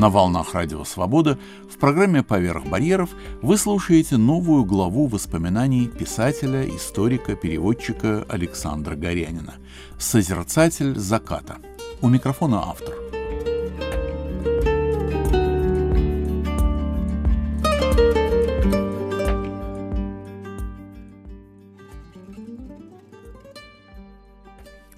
На 0.00 0.08
волнах 0.08 0.54
Радио 0.54 0.82
Свобода 0.84 1.38
в 1.70 1.76
программе 1.76 2.22
«Поверх 2.22 2.64
барьеров» 2.64 3.10
вы 3.42 3.58
слушаете 3.58 4.16
новую 4.16 4.64
главу 4.64 5.06
воспоминаний 5.08 5.88
писателя, 5.88 6.66
историка, 6.66 7.36
переводчика 7.36 8.24
Александра 8.26 8.96
Горянина 8.96 9.56
«Созерцатель 9.98 10.96
заката». 10.96 11.58
У 12.00 12.08
микрофона 12.08 12.62
автор– 12.66 12.94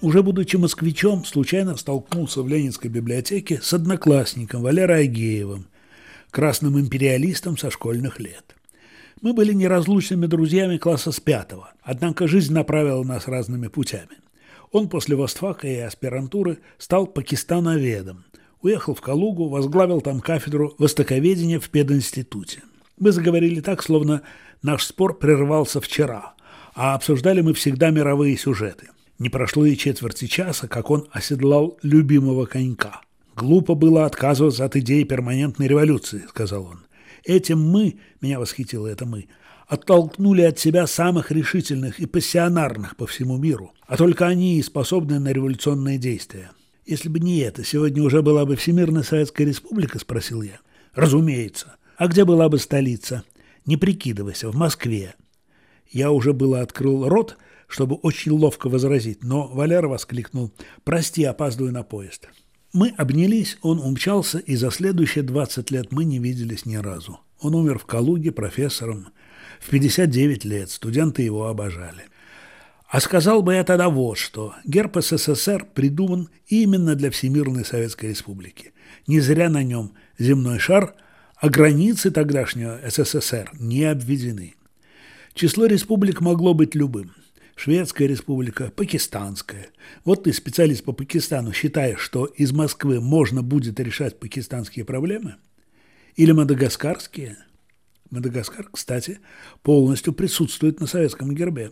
Уже 0.03 0.21
будучи 0.21 0.57
москвичом, 0.57 1.23
случайно 1.23 1.77
столкнулся 1.77 2.41
в 2.41 2.47
Ленинской 2.49 2.89
библиотеке 2.89 3.61
с 3.63 3.71
одноклассником 3.71 4.61
Валерой 4.61 5.05
Агеевым, 5.05 5.67
красным 6.29 6.77
империалистом 6.77 7.57
со 7.57 7.71
школьных 7.71 8.19
лет. 8.19 8.57
Мы 9.21 9.31
были 9.31 9.53
неразлучными 9.53 10.25
друзьями 10.25 10.75
класса 10.75 11.13
с 11.13 11.21
пятого, 11.21 11.71
однако 11.81 12.27
жизнь 12.27 12.53
направила 12.53 13.01
нас 13.05 13.29
разными 13.29 13.69
путями. 13.69 14.17
Он 14.73 14.89
после 14.89 15.15
Востфака 15.15 15.69
и 15.69 15.77
аспирантуры 15.77 16.57
стал 16.77 17.07
пакистановедом, 17.07 18.25
уехал 18.61 18.95
в 18.95 18.99
Калугу, 18.99 19.47
возглавил 19.47 20.01
там 20.01 20.19
кафедру 20.19 20.75
востоковедения 20.79 21.61
в 21.61 21.69
пединституте. 21.69 22.61
Мы 22.99 23.13
заговорили 23.13 23.61
так, 23.61 23.81
словно 23.81 24.23
наш 24.61 24.83
спор 24.83 25.17
прервался 25.17 25.79
вчера, 25.79 26.33
а 26.75 26.93
обсуждали 26.93 27.39
мы 27.39 27.53
всегда 27.53 27.89
мировые 27.89 28.35
сюжеты– 28.35 28.89
не 29.19 29.29
прошло 29.29 29.65
и 29.65 29.77
четверти 29.77 30.27
часа, 30.27 30.67
как 30.67 30.89
он 30.89 31.07
оседлал 31.11 31.77
любимого 31.81 32.45
конька. 32.45 33.01
«Глупо 33.35 33.73
было 33.73 34.05
отказываться 34.05 34.65
от 34.65 34.75
идеи 34.75 35.03
перманентной 35.03 35.67
революции»,— 35.67 36.23
сказал 36.29 36.65
он. 36.65 36.79
«Этим 37.23 37.59
мы, 37.59 37.99
меня 38.21 38.39
восхитило 38.39 38.87
это 38.87 39.05
мы, 39.05 39.27
оттолкнули 39.67 40.41
от 40.41 40.59
себя 40.59 40.85
самых 40.87 41.31
решительных 41.31 41.99
и 41.99 42.05
пассионарных 42.05 42.95
по 42.95 43.07
всему 43.07 43.37
миру, 43.37 43.73
а 43.87 43.97
только 43.97 44.27
они 44.27 44.59
и 44.59 44.63
способны 44.63 45.19
на 45.19 45.31
революционные 45.31 45.97
действия. 45.97 46.51
Если 46.85 47.09
бы 47.09 47.19
не 47.19 47.39
это, 47.39 47.63
сегодня 47.63 48.03
уже 48.03 48.21
была 48.21 48.45
бы 48.45 48.55
Всемирная 48.55 49.03
Советская 49.03 49.47
Республика, 49.47 49.99
спросил 49.99 50.41
я. 50.41 50.59
Разумеется. 50.93 51.77
А 51.97 52.07
где 52.07 52.25
была 52.25 52.49
бы 52.49 52.59
столица? 52.59 53.23
Не 53.65 53.77
прикидывайся, 53.77 54.49
в 54.49 54.55
Москве. 54.55 55.15
Я 55.89 56.11
уже 56.11 56.33
было 56.33 56.61
открыл 56.61 57.07
рот, 57.07 57.37
чтобы 57.73 57.95
очень 57.95 58.31
ловко 58.33 58.69
возразить, 58.69 59.23
но 59.23 59.47
Валера 59.47 59.87
воскликнул 59.87 60.53
«Прости, 60.83 61.23
опаздываю 61.23 61.73
на 61.73 61.81
поезд». 61.81 62.29
Мы 62.71 62.89
обнялись, 62.89 63.57
он 63.63 63.79
умчался, 63.79 64.37
и 64.37 64.55
за 64.55 64.69
следующие 64.69 65.23
20 65.23 65.71
лет 65.71 65.91
мы 65.91 66.05
не 66.05 66.19
виделись 66.19 66.67
ни 66.67 66.75
разу. 66.75 67.19
Он 67.41 67.55
умер 67.55 67.79
в 67.79 67.87
Калуге 67.87 68.31
профессором. 68.31 69.07
В 69.59 69.71
59 69.71 70.45
лет 70.45 70.69
студенты 70.69 71.23
его 71.23 71.47
обожали. 71.47 72.03
А 72.87 72.99
сказал 72.99 73.41
бы 73.41 73.55
я 73.55 73.63
тогда 73.63 73.89
вот 73.89 74.19
что. 74.19 74.53
Герб 74.65 74.97
СССР 75.01 75.65
придуман 75.73 76.29
именно 76.45 76.93
для 76.93 77.09
Всемирной 77.09 77.65
Советской 77.65 78.11
Республики. 78.11 78.73
Не 79.07 79.19
зря 79.19 79.49
на 79.49 79.63
нем 79.63 79.93
земной 80.19 80.59
шар, 80.59 80.93
а 81.37 81.49
границы 81.49 82.11
тогдашнего 82.11 82.79
СССР 82.87 83.49
не 83.53 83.85
обведены. 83.85 84.53
Число 85.33 85.65
республик 85.65 86.21
могло 86.21 86.53
быть 86.53 86.75
любым– 86.75 87.13
Шведская 87.55 88.07
республика, 88.07 88.71
Пакистанская. 88.75 89.67
Вот 90.05 90.23
ты, 90.23 90.33
специалист 90.33 90.83
по 90.83 90.91
Пакистану, 90.91 91.53
считаешь, 91.53 91.99
что 91.99 92.25
из 92.25 92.51
Москвы 92.51 92.99
можно 92.99 93.43
будет 93.43 93.79
решать 93.79 94.19
пакистанские 94.19 94.85
проблемы? 94.85 95.35
Или 96.15 96.31
мадагаскарские? 96.31 97.37
Мадагаскар, 98.09 98.69
кстати, 98.71 99.19
полностью 99.61 100.13
присутствует 100.13 100.79
на 100.79 100.87
советском 100.87 101.33
гербе, 101.33 101.71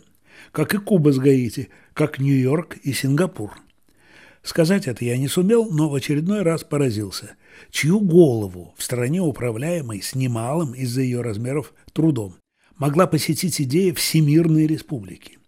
как 0.50 0.74
и 0.74 0.78
Куба 0.78 1.12
с 1.12 1.18
Гаити, 1.18 1.68
как 1.94 2.18
Нью-Йорк 2.18 2.78
и 2.82 2.92
Сингапур. 2.92 3.52
Сказать 4.42 4.88
это 4.88 5.04
я 5.04 5.16
не 5.18 5.28
сумел, 5.28 5.70
но 5.70 5.88
в 5.88 5.94
очередной 5.94 6.42
раз 6.42 6.64
поразился. 6.64 7.36
Чью 7.70 8.00
голову 8.00 8.74
в 8.76 8.82
стране 8.82 9.20
управляемой 9.20 10.02
с 10.02 10.16
немалым 10.16 10.74
из-за 10.74 11.02
ее 11.02 11.20
размеров 11.20 11.72
трудом 11.92 12.34
могла 12.76 13.06
посетить 13.06 13.60
идея 13.60 13.94
Всемирной 13.94 14.66
республики? 14.66 15.38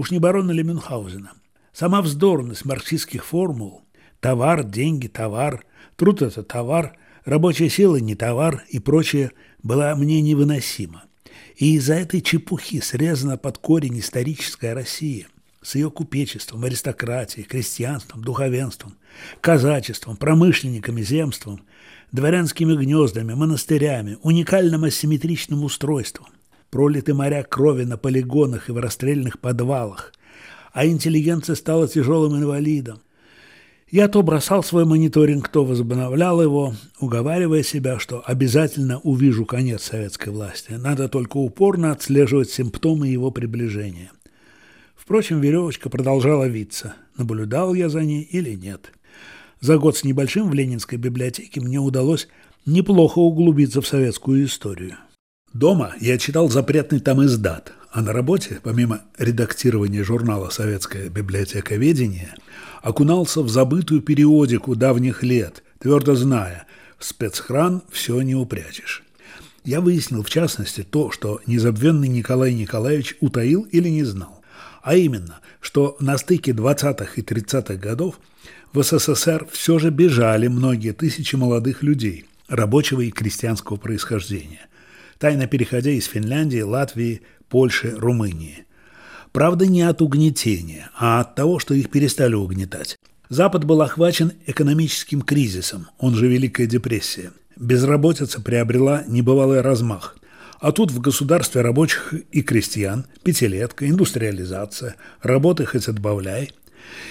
Уж 0.00 0.12
не 0.12 0.18
барона 0.18 0.52
ли 0.52 0.62
Мюнхгаузена. 0.62 1.32
Сама 1.74 2.00
вздорность 2.00 2.64
марксистских 2.64 3.22
формул 3.22 3.82
«товар, 4.20 4.64
деньги, 4.64 5.08
товар», 5.08 5.66
«труд– 5.96 6.22
это 6.22 6.42
товар», 6.42 6.96
«рабочая 7.26 7.68
сила– 7.68 7.96
не 8.00 8.14
товар» 8.14 8.64
и 8.70 8.78
прочее 8.78 9.32
была 9.62 9.94
мне 9.94 10.22
невыносима. 10.22 11.04
И 11.54 11.74
из-за 11.74 11.96
этой 11.96 12.22
чепухи 12.22 12.80
срезана 12.80 13.36
под 13.36 13.58
корень 13.58 13.98
историческая 13.98 14.72
Россия 14.72 15.26
с 15.60 15.74
ее 15.74 15.90
купечеством, 15.90 16.64
аристократией, 16.64 17.44
крестьянством, 17.44 18.24
духовенством, 18.24 18.94
казачеством, 19.42 20.16
промышленниками, 20.16 21.02
земством, 21.02 21.60
дворянскими 22.10 22.74
гнездами, 22.74 23.34
монастырями, 23.34 24.16
уникальным 24.22 24.84
асимметричным 24.84 25.62
устройством 25.62 26.28
пролиты 26.70 27.14
моря 27.14 27.42
крови 27.42 27.84
на 27.84 27.96
полигонах 27.96 28.68
и 28.68 28.72
в 28.72 28.78
расстрельных 28.78 29.38
подвалах, 29.38 30.12
а 30.72 30.86
интеллигенция 30.86 31.56
стала 31.56 31.88
тяжелым 31.88 32.36
инвалидом. 32.36 33.00
Я 33.90 34.06
то 34.06 34.22
бросал 34.22 34.62
свой 34.62 34.84
мониторинг, 34.84 35.48
то 35.48 35.64
возобновлял 35.64 36.40
его, 36.40 36.74
уговаривая 37.00 37.64
себя, 37.64 37.98
что 37.98 38.22
обязательно 38.24 39.00
увижу 39.00 39.44
конец 39.44 39.82
советской 39.82 40.28
власти. 40.28 40.72
Надо 40.72 41.08
только 41.08 41.38
упорно 41.38 41.90
отслеживать 41.90 42.50
симптомы 42.50 43.08
его 43.08 43.32
приближения. 43.32 44.12
Впрочем, 44.94 45.40
веревочка 45.40 45.90
продолжала 45.90 46.44
виться. 46.44 46.94
Наблюдал 47.16 47.74
я 47.74 47.88
за 47.88 48.04
ней 48.04 48.22
или 48.22 48.54
нет. 48.54 48.92
За 49.58 49.76
год 49.76 49.96
с 49.96 50.04
небольшим 50.04 50.48
в 50.48 50.54
Ленинской 50.54 50.96
библиотеке 50.96 51.60
мне 51.60 51.80
удалось 51.80 52.28
неплохо 52.66 53.18
углубиться 53.18 53.80
в 53.80 53.88
советскую 53.88 54.44
историю. 54.44 54.98
Дома 55.52 55.94
я 56.00 56.16
читал 56.16 56.48
запретный 56.48 57.00
там 57.00 57.24
издат, 57.24 57.72
а 57.90 58.02
на 58.02 58.12
работе, 58.12 58.60
помимо 58.62 59.00
редактирования 59.18 60.04
журнала 60.04 60.48
«Советская 60.48 61.08
библиотека 61.08 61.74
ведения», 61.74 62.36
окунался 62.82 63.42
в 63.42 63.48
забытую 63.48 64.00
периодику 64.00 64.76
давних 64.76 65.24
лет, 65.24 65.64
твердо 65.80 66.14
зная, 66.14 66.66
в 66.98 67.04
спецхран 67.04 67.82
все 67.90 68.22
не 68.22 68.36
упрячешь. 68.36 69.02
Я 69.64 69.80
выяснил, 69.80 70.22
в 70.22 70.30
частности, 70.30 70.84
то, 70.88 71.10
что 71.10 71.40
незабвенный 71.46 72.08
Николай 72.08 72.54
Николаевич 72.54 73.16
утаил 73.20 73.62
или 73.72 73.88
не 73.88 74.04
знал. 74.04 74.42
А 74.82 74.94
именно, 74.94 75.40
что 75.60 75.96
на 75.98 76.16
стыке 76.16 76.52
20-х 76.52 77.14
и 77.16 77.22
30-х 77.22 77.74
годов 77.74 78.20
в 78.72 78.82
СССР 78.84 79.48
все 79.50 79.80
же 79.80 79.90
бежали 79.90 80.46
многие 80.46 80.92
тысячи 80.92 81.34
молодых 81.34 81.82
людей, 81.82 82.26
рабочего 82.48 83.00
и 83.00 83.10
крестьянского 83.10 83.76
происхождения, 83.76 84.69
тайно 85.20 85.46
переходя 85.46 85.90
из 85.90 86.06
Финляндии, 86.06 86.62
Латвии, 86.62 87.20
Польши, 87.48 87.94
Румынии. 87.94 88.64
Правда, 89.32 89.66
не 89.66 89.82
от 89.82 90.02
угнетения, 90.02 90.90
а 90.98 91.20
от 91.20 91.34
того, 91.36 91.60
что 91.60 91.74
их 91.74 91.90
перестали 91.90 92.34
угнетать. 92.34 92.98
Запад 93.28 93.64
был 93.64 93.80
охвачен 93.82 94.32
экономическим 94.46 95.20
кризисом, 95.22 95.86
он 95.98 96.14
же 96.14 96.26
Великая 96.26 96.66
депрессия. 96.66 97.30
Безработица 97.54 98.40
приобрела 98.40 99.04
небывалый 99.06 99.60
размах. 99.60 100.16
А 100.58 100.72
тут 100.72 100.90
в 100.90 101.00
государстве 101.00 101.60
рабочих 101.60 102.14
и 102.32 102.42
крестьян 102.42 103.06
пятилетка, 103.22 103.88
индустриализация, 103.88 104.96
работы 105.22 105.64
хоть 105.66 105.86
отбавляй. 105.86 106.50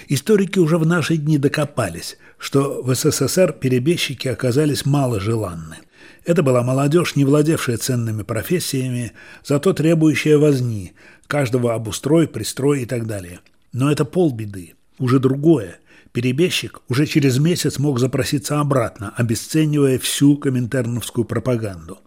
Историки 0.07 0.59
уже 0.59 0.77
в 0.77 0.85
наши 0.85 1.15
дни 1.15 1.37
докопались, 1.37 2.17
что 2.37 2.81
в 2.83 2.93
СССР 2.93 3.53
перебежчики 3.53 4.27
оказались 4.27 4.85
мало 4.85 5.19
желанны. 5.19 5.77
Это 6.25 6.43
была 6.43 6.63
молодежь, 6.63 7.15
не 7.15 7.25
владевшая 7.25 7.77
ценными 7.77 8.23
профессиями, 8.23 9.13
зато 9.43 9.73
требующая 9.73 10.38
возни, 10.38 10.93
каждого 11.27 11.73
обустрой, 11.73 12.27
пристрой 12.27 12.83
и 12.83 12.85
так 12.85 13.07
далее. 13.07 13.39
Но 13.71 13.91
это 13.91 14.05
полбеды. 14.05 14.73
Уже 14.97 15.19
другое. 15.19 15.79
Перебежчик 16.11 16.81
уже 16.89 17.05
через 17.05 17.38
месяц 17.38 17.77
мог 17.79 17.99
запроситься 17.99 18.59
обратно, 18.59 19.13
обесценивая 19.15 19.99
всю 19.99 20.38
коминтерновскую 20.38 21.23
пропаганду. 21.23 21.99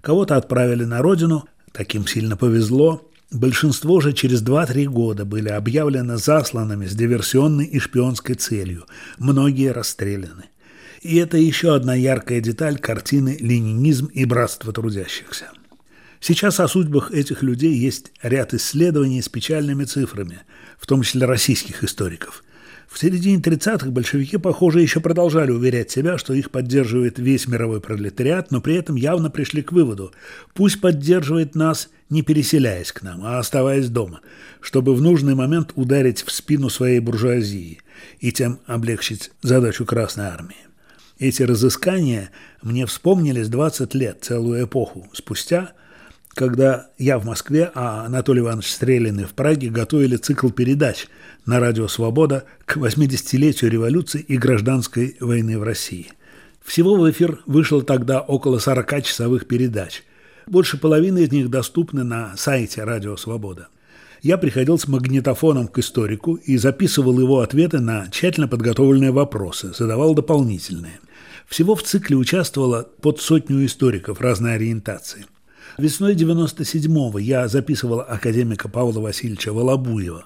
Кого-то 0.00 0.36
отправили 0.36 0.84
на 0.84 1.02
родину, 1.02 1.44
таким 1.70 2.06
сильно 2.06 2.36
повезло. 2.36 3.08
Большинство 3.30 4.00
же 4.00 4.12
через 4.12 4.42
2-3 4.42 4.86
года 4.86 5.24
были 5.24 5.48
объявлены 5.48 6.16
засланными 6.16 6.86
с 6.86 6.94
диверсионной 6.94 7.66
и 7.66 7.78
шпионской 7.78 8.34
целью. 8.34 8.84
Многие 9.18 9.72
расстреляны. 9.72 10.44
И 11.02 11.16
это 11.16 11.36
еще 11.36 11.74
одна 11.74 11.96
яркая 11.96 12.40
деталь 12.40 12.78
картины 12.78 13.36
«Ленинизм 13.40 14.06
и 14.06 14.24
братство 14.24 14.72
трудящихся». 14.72 15.50
Сейчас 16.20 16.60
о 16.60 16.68
судьбах 16.68 17.10
этих 17.10 17.42
людей 17.42 17.74
есть 17.74 18.12
ряд 18.22 18.54
исследований 18.54 19.20
с 19.20 19.28
печальными 19.28 19.82
цифрами, 19.82 20.42
в 20.78 20.86
том 20.86 21.02
числе 21.02 21.26
российских 21.26 21.82
историков. 21.82 22.44
В 22.88 23.00
середине 23.00 23.40
30-х 23.40 23.90
большевики, 23.90 24.36
похоже, 24.36 24.80
еще 24.80 25.00
продолжали 25.00 25.50
уверять 25.50 25.90
себя, 25.90 26.18
что 26.18 26.34
их 26.34 26.52
поддерживает 26.52 27.18
весь 27.18 27.48
мировой 27.48 27.80
пролетариат, 27.80 28.52
но 28.52 28.60
при 28.60 28.76
этом 28.76 28.94
явно 28.94 29.28
пришли 29.28 29.62
к 29.62 29.72
выводу– 29.72 30.12
пусть 30.54 30.80
поддерживает 30.80 31.56
нас, 31.56 31.88
не 32.10 32.22
переселяясь 32.22 32.92
к 32.92 33.02
нам, 33.02 33.24
а 33.24 33.40
оставаясь 33.40 33.88
дома, 33.88 34.20
чтобы 34.60 34.94
в 34.94 35.02
нужный 35.02 35.34
момент 35.34 35.72
ударить 35.74 36.22
в 36.22 36.30
спину 36.30 36.68
своей 36.68 37.00
буржуазии 37.00 37.80
и 38.20 38.30
тем 38.30 38.60
облегчить 38.66 39.32
задачу 39.42 39.84
Красной 39.84 40.26
Армии. 40.26 40.71
Эти 41.18 41.42
разыскания 41.42 42.30
мне 42.62 42.86
вспомнились 42.86 43.48
20 43.48 43.94
лет, 43.94 44.18
целую 44.22 44.64
эпоху 44.64 45.08
спустя, 45.12 45.72
когда 46.34 46.88
я 46.98 47.18
в 47.18 47.24
Москве, 47.26 47.70
а 47.74 48.06
Анатолий 48.06 48.40
Иванович 48.40 48.72
Стрелин 48.72 49.26
в 49.26 49.34
Праге 49.34 49.68
готовили 49.68 50.16
цикл 50.16 50.48
передач 50.48 51.06
на 51.44 51.60
радио 51.60 51.88
«Свобода» 51.88 52.44
к 52.64 52.76
80-летию 52.78 53.70
революции 53.70 54.20
и 54.20 54.38
гражданской 54.38 55.16
войны 55.20 55.58
в 55.58 55.62
России. 55.62 56.10
Всего 56.64 56.96
в 56.96 57.10
эфир 57.10 57.40
вышло 57.46 57.82
тогда 57.82 58.20
около 58.20 58.58
40 58.58 59.02
часовых 59.02 59.46
передач. 59.46 60.04
Больше 60.46 60.78
половины 60.78 61.24
из 61.24 61.32
них 61.32 61.50
доступны 61.50 62.02
на 62.02 62.36
сайте 62.36 62.84
«Радио 62.84 63.16
Свобода». 63.16 63.68
Я 64.22 64.38
приходил 64.38 64.78
с 64.78 64.86
магнитофоном 64.86 65.66
к 65.66 65.78
историку 65.78 66.36
и 66.36 66.56
записывал 66.56 67.18
его 67.18 67.40
ответы 67.40 67.80
на 67.80 68.08
тщательно 68.08 68.46
подготовленные 68.46 69.10
вопросы, 69.10 69.72
задавал 69.76 70.14
дополнительные. 70.14 71.00
Всего 71.48 71.74
в 71.74 71.82
цикле 71.82 72.16
участвовало 72.16 72.88
под 73.00 73.20
сотню 73.20 73.66
историков 73.66 74.20
разной 74.20 74.54
ориентации. 74.54 75.26
Весной 75.76 76.14
97-го 76.14 77.18
я 77.18 77.48
записывал 77.48 78.00
академика 78.00 78.68
Павла 78.68 79.00
Васильевича 79.00 79.52
Волобуева. 79.52 80.24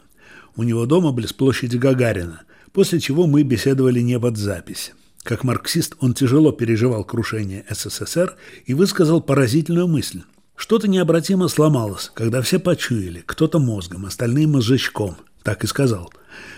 У 0.56 0.62
него 0.62 0.84
дома 0.84 1.12
близ 1.12 1.32
площади 1.32 1.78
Гагарина, 1.78 2.42
после 2.72 3.00
чего 3.00 3.26
мы 3.26 3.44
беседовали 3.44 4.00
не 4.00 4.20
под 4.20 4.36
запись. 4.36 4.92
Как 5.22 5.42
марксист 5.42 5.96
он 6.00 6.12
тяжело 6.12 6.52
переживал 6.52 7.02
крушение 7.02 7.64
СССР 7.70 8.36
и 8.66 8.74
высказал 8.74 9.22
поразительную 9.22 9.88
мысль. 9.88 10.20
Что-то 10.56 10.88
необратимо 10.88 11.48
сломалось, 11.48 12.10
когда 12.14 12.40
все 12.40 12.58
почуяли, 12.58 13.22
кто-то 13.24 13.58
мозгом, 13.58 14.06
остальные 14.06 14.46
мозжечком, 14.46 15.16
так 15.42 15.62
и 15.62 15.66
сказал, 15.66 16.12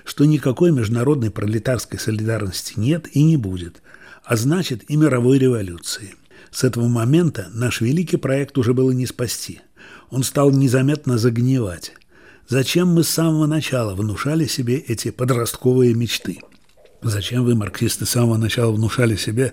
что 0.05 0.25
никакой 0.25 0.71
международной 0.71 1.31
пролетарской 1.31 1.99
солидарности 1.99 2.75
нет 2.77 3.09
и 3.13 3.23
не 3.23 3.37
будет, 3.37 3.83
а 4.25 4.37
значит 4.37 4.89
и 4.89 4.97
мировой 4.97 5.39
революции. 5.39 6.15
С 6.51 6.65
этого 6.65 6.87
момента 6.87 7.49
наш 7.53 7.81
великий 7.81 8.17
проект 8.17 8.57
уже 8.57 8.73
было 8.73 8.93
не 8.93 9.05
спасти. 9.05 9.61
Он 10.11 10.23
стал 10.23 10.53
незаметно 10.53 11.19
загнивать. 11.19 11.93
Зачем 12.47 12.89
мы 12.89 13.03
с 13.03 13.11
самого 13.11 13.47
начала 13.47 13.95
внушали 13.95 14.47
себе 14.47 14.79
эти 14.79 15.11
подростковые 15.11 15.93
мечты? 15.93 16.39
Зачем 17.03 17.45
вы, 17.45 17.55
марксисты, 17.55 18.07
с 18.07 18.11
самого 18.11 18.37
начала 18.37 18.73
внушали 18.73 19.17
себе, 19.17 19.53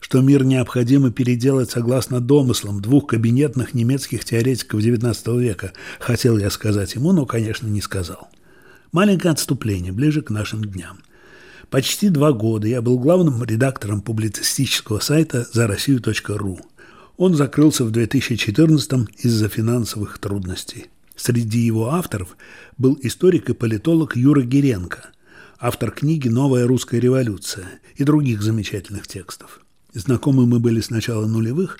что 0.00 0.20
мир 0.20 0.44
необходимо 0.44 1.10
переделать 1.10 1.70
согласно 1.70 2.20
домыслам 2.20 2.80
двух 2.80 3.08
кабинетных 3.08 3.74
немецких 3.74 4.24
теоретиков 4.24 4.80
XIX 4.80 5.40
века? 5.40 5.72
Хотел 5.98 6.38
я 6.38 6.50
сказать 6.50 6.94
ему, 6.94 7.12
но, 7.12 7.26
конечно, 7.26 7.66
не 7.66 7.80
сказал. 7.80 8.28
Маленькое 8.92 9.32
отступление, 9.32 9.92
ближе 9.92 10.22
к 10.22 10.30
нашим 10.30 10.64
дням– 10.64 10.98
Почти 11.74 12.08
два 12.08 12.30
года 12.30 12.68
я 12.68 12.80
был 12.80 13.00
главным 13.00 13.42
редактором 13.42 14.00
публицистического 14.00 15.00
сайта 15.00 15.44
за 15.52 15.66
Россию.ру. 15.66 16.60
Он 17.16 17.34
закрылся 17.34 17.84
в 17.84 17.90
2014 17.90 19.08
из-за 19.18 19.48
финансовых 19.48 20.20
трудностей. 20.20 20.86
Среди 21.16 21.58
его 21.58 21.90
авторов 21.90 22.36
был 22.78 22.96
историк 23.02 23.50
и 23.50 23.54
политолог 23.54 24.14
Юра 24.14 24.42
Геренко, 24.42 25.10
автор 25.66 25.92
книги 25.92 26.28
«Новая 26.28 26.66
русская 26.66 27.00
революция» 27.00 27.80
и 27.96 28.04
других 28.04 28.42
замечательных 28.42 29.06
текстов. 29.06 29.60
Знакомы 29.94 30.44
мы 30.44 30.60
были 30.60 30.82
с 30.82 30.90
начала 30.90 31.26
нулевых, 31.26 31.78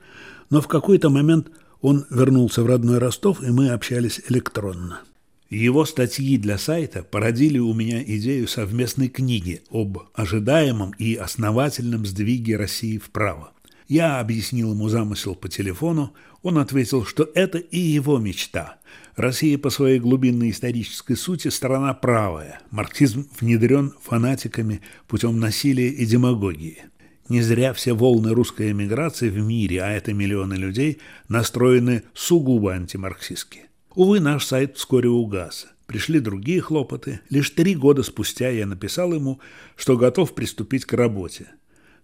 но 0.49 0.63
в 0.63 0.69
какой-то 0.69 1.11
момент 1.11 1.49
он 1.83 2.07
вернулся 2.09 2.63
в 2.63 2.67
родной 2.67 2.97
Ростов, 2.97 3.43
и 3.43 3.51
мы 3.51 3.69
общались 3.69 4.23
электронно. 4.31 5.03
Его 5.51 5.85
статьи 5.85 6.39
для 6.39 6.57
сайта 6.57 7.03
породили 7.03 7.59
у 7.59 7.75
меня 7.75 8.03
идею 8.03 8.49
совместной 8.49 9.09
книги 9.09 9.61
об 9.71 9.99
ожидаемом 10.15 10.95
и 10.99 11.17
основательном 11.17 12.07
сдвиге 12.07 12.57
России 12.57 12.97
вправо. 12.97 13.53
Я 13.87 14.19
объяснил 14.19 14.73
ему 14.73 14.89
замысел 14.89 15.35
по 15.35 15.51
телефону, 15.51 16.15
он 16.43 16.57
ответил, 16.57 17.05
что 17.05 17.29
это 17.35 17.59
и 17.59 17.79
его 17.79 18.17
мечта. 18.17 18.79
Россия 19.17 19.59
по 19.59 19.71
своей 19.71 20.01
глубинной 20.01 20.51
исторической 20.51 21.15
сути 21.15 21.47
страна 21.49 21.95
правая, 21.95 22.61
марксизм 22.71 23.29
внедрен 23.39 23.95
фанатиками 24.03 24.81
путем 25.07 25.39
насилия 25.39 25.89
и 25.89 26.05
демагогии. 26.05 26.83
Не 27.29 27.41
зря 27.41 27.73
все 27.75 27.93
волны 27.93 28.35
русской 28.35 28.73
эмиграции 28.73 29.29
в 29.29 29.39
мире, 29.39 29.83
а 29.83 29.91
это 29.91 30.13
миллионы 30.13 30.55
людей, 30.55 30.99
настроены 31.29 32.03
сугубо 32.13 32.73
антимарксистски. 32.73 33.67
Увы, 33.95 34.19
наш 34.19 34.45
сайт 34.47 34.77
вскоре 34.77 35.09
угас. 35.09 35.69
Пришли 35.87 36.19
другие 36.19 36.61
хлопоты. 36.61 37.21
Лишь 37.31 37.51
три 37.51 37.77
года 37.77 38.03
спустя 38.03 38.49
я 38.49 38.67
написал 38.67 39.15
ему, 39.15 39.39
что 39.77 39.97
готов 39.97 40.35
приступить 40.35 40.87
к 40.87 40.93
работе. 40.93 41.47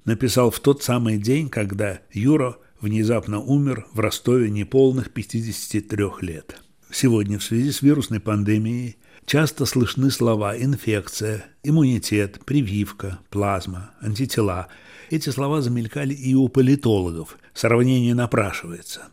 Написал 0.04 0.50
в 0.50 0.60
тот 0.60 0.84
самый 0.84 1.18
день, 1.18 1.48
когда 1.48 2.00
Юра 2.12 2.56
внезапно 2.80 3.40
умер 3.40 3.86
в 3.92 3.98
Ростове 3.98 4.48
неполных 4.48 5.10
53 5.10 6.04
лет. 6.20 6.60
Сегодня 6.92 7.38
в 7.38 7.44
связи 7.44 7.72
с 7.72 7.82
вирусной 7.82 8.20
пандемией 8.20 8.96
часто 9.26 9.66
слышны 9.66 10.10
слова 10.10 10.56
«инфекция», 10.56 11.44
«иммунитет», 11.62 12.40
«прививка», 12.44 13.18
«плазма», 13.30 13.90
«антитела». 14.00 14.68
Эти 15.10 15.30
слова 15.30 15.60
замелькали 15.60 16.14
и 16.14 16.34
у 16.34 16.48
политологов. 16.48 17.38
Сравнение 17.54 18.14
напрашивается. 18.14 19.08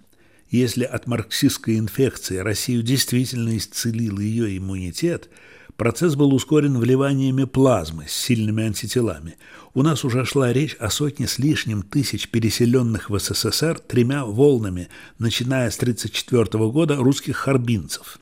Если 0.49 0.83
от 0.83 1.07
марксистской 1.07 1.77
инфекции 1.77 2.37
Россию 2.37 2.83
действительно 2.83 3.57
исцелил 3.57 4.19
ее 4.19 4.57
иммунитет– 4.57 5.29
Процесс 5.77 6.15
был 6.15 6.33
ускорен 6.33 6.79
вливаниями 6.79 7.43
плазмы 7.43 8.05
с 8.07 8.11
сильными 8.11 8.65
антителами. 8.65 9.37
У 9.75 9.83
нас 9.83 10.03
уже 10.03 10.25
шла 10.25 10.51
речь 10.51 10.75
о 10.79 10.89
сотне 10.89 11.27
с 11.27 11.37
лишним 11.37 11.83
тысяч 11.83 12.29
переселенных 12.29 13.11
в 13.11 13.19
СССР 13.19 13.77
тремя 13.79 14.25
волнами, 14.25 14.89
начиная 15.19 15.69
с 15.69 15.77
1934 15.77 16.71
года 16.71 16.95
русских 16.95 17.37
харбинцев. 17.37 18.17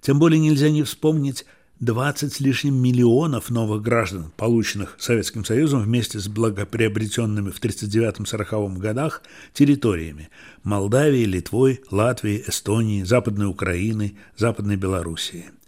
Тем 0.00 0.20
более 0.20 0.38
нельзя 0.38 0.70
не 0.70 0.84
вспомнить 0.84 1.44
20 1.80 2.34
с 2.34 2.38
лишним 2.38 2.76
миллионов 2.76 3.50
новых 3.50 3.82
граждан, 3.82 4.30
полученных 4.36 4.94
Советским 5.00 5.44
Союзом 5.44 5.82
вместе 5.82 6.20
с 6.20 6.28
благоприобретенными 6.28 7.50
в 7.50 7.60
1939-1940 7.60 8.78
годах 8.78 9.22
территориями 9.52 10.28
Молдавии, 10.62 11.24
Литвой, 11.24 11.80
Латвии, 11.90 12.44
Эстонии, 12.46 13.02
Западной 13.02 13.46
Украины, 13.46 14.14
Западной 14.36 14.76
Белоруссии– 14.76 15.46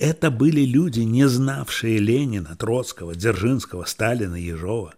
это 0.00 0.30
были 0.30 0.62
люди, 0.62 1.00
не 1.00 1.28
знавшие 1.28 1.98
Ленина, 1.98 2.56
Троцкого, 2.56 3.14
Дзержинского, 3.14 3.84
Сталина, 3.84 4.34
Ежова, 4.34 4.94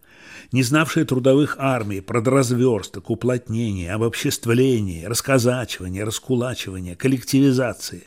не 0.53 0.63
знавшие 0.63 1.05
трудовых 1.05 1.57
армий, 1.59 2.01
продразверсток, 2.01 3.11
уплотнения, 3.11 3.93
обобществления, 3.93 5.09
расказачивания, 5.09 6.05
раскулачивания, 6.05 6.95
коллективизации, 6.95 8.05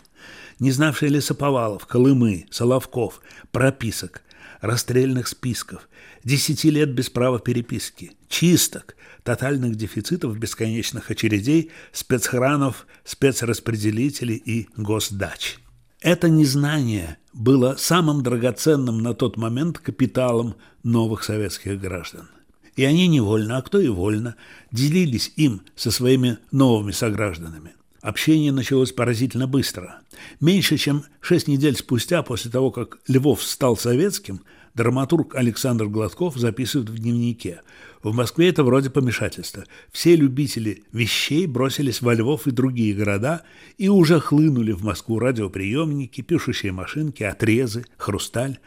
не 0.59 0.71
знавшие 0.71 1.09
лесоповалов, 1.09 1.85
Колымы, 1.85 2.45
Соловков, 2.49 3.21
прописок, 3.51 4.21
расстрельных 4.61 5.27
списков, 5.27 5.89
десяти 6.23 6.69
лет 6.71 6.93
без 6.93 7.09
права 7.09 7.39
переписки, 7.39 8.13
чисток, 8.29 8.95
тотальных 9.23 9.75
дефицитов 9.75 10.37
бесконечных 10.37 11.11
очередей, 11.11 11.71
спецхранов, 11.91 12.87
спецраспределителей 13.03 14.37
и 14.37 14.69
госдач. 14.77 15.57
Это 16.05 16.29
незнание 16.29 17.17
было 17.33 17.77
самым 17.79 18.21
драгоценным 18.21 18.99
на 18.99 19.15
тот 19.15 19.37
момент 19.37 19.79
капиталом 19.79 20.53
новых 20.83 21.23
советских 21.23 21.81
граждан. 21.81 22.29
И 22.75 22.85
они 22.85 23.07
невольно, 23.07 23.57
а 23.57 23.63
кто 23.63 23.79
и 23.79 23.87
вольно, 23.87 24.35
делились 24.71 25.33
им 25.35 25.63
со 25.75 25.89
своими 25.89 26.37
новыми 26.51 26.91
согражданами. 26.91 27.73
Общение 28.01 28.51
началось 28.51 28.91
поразительно 28.91 29.47
быстро. 29.47 30.01
Меньше 30.39 30.77
чем 30.77 31.05
шесть 31.21 31.47
недель 31.47 31.75
спустя, 31.75 32.21
после 32.21 32.51
того, 32.51 32.69
как 32.69 32.99
Львов 33.07 33.41
стал 33.41 33.75
советским, 33.75 34.41
драматург 34.75 35.33
Александр 35.33 35.87
Гладков 35.87 36.35
записывает 36.35 36.91
в 36.91 36.99
дневнике– 36.99 37.61
в 38.11 38.13
Москве 38.15 38.49
это 38.49 38.63
вроде 38.63 38.91
помешательства. 38.91 39.63
Все 39.91 40.15
любители 40.15 40.83
вещей 40.91 41.47
бросились 41.47 42.03
во 42.03 42.13
Львов 42.13 42.45
и 42.45 42.51
другие 42.51 42.93
города 42.93 43.41
и 43.79 43.89
уже 43.89 44.19
хлынули 44.19 44.73
в 44.73 44.83
Москву 44.83 45.17
радиоприемники, 45.17 46.21
пишущие 46.21 46.71
машинки, 46.71 47.23
отрезы, 47.23 47.83
хрусталь. 47.97 48.59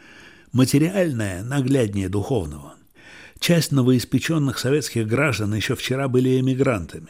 Материальное 0.51 1.41
нагляднее 1.43 2.09
духовного. 2.09 2.73
Часть 3.39 3.71
новоиспеченных 3.71 4.59
советских 4.59 5.07
граждан 5.07 5.53
еще 5.53 5.75
вчера 5.75 6.09
были 6.09 6.39
эмигрантами. 6.39 7.09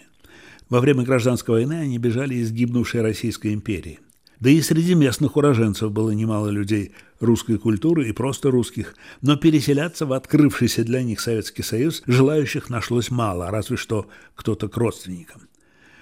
Во 0.70 0.82
время 0.82 1.04
гражданской 1.04 1.56
войны 1.56 1.80
они 1.80 1.98
бежали 1.98 2.36
из 2.36 2.52
гибнувшей 2.52 3.02
Российской 3.02 3.56
империи. 3.56 4.00
Да 4.40 4.50
и 4.50 4.62
среди 4.62 4.96
местных 4.96 5.36
уроженцев 5.36 5.92
было 5.92 6.12
немало 6.12 6.48
людей 6.48 6.94
русской 7.20 7.58
культуры 7.58 8.08
и 8.08 8.14
просто 8.14 8.50
русских, 8.50 8.96
но 9.22 9.36
переселяться 9.36 10.06
в 10.06 10.14
открывшийся 10.14 10.86
для 10.86 11.04
них 11.04 11.20
Советский 11.20 11.62
Союз 11.62 12.04
желающих 12.06 12.70
нашлось 12.70 13.12
мало, 13.12 13.52
разве 13.52 13.76
что 13.76 14.08
кто-то 14.36 14.70
к 14.70 14.78
родственникам. 14.78 15.42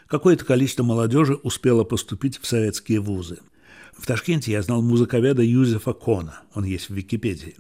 Какое-то 0.06 0.46
количество 0.46 0.84
молодежи 0.84 1.34
успело 1.34 1.84
поступить 1.84 2.40
в 2.40 2.46
советские 2.46 3.00
вузы. 3.00 3.40
В 3.98 4.06
Ташкенте 4.06 4.52
я 4.52 4.62
знал 4.62 4.84
музыковеда 4.84 5.42
Юзефа 5.42 5.94
Кона, 5.94 6.42
он 6.54 6.64
есть 6.64 6.90
в 6.90 6.94
Википедии, 6.94 7.56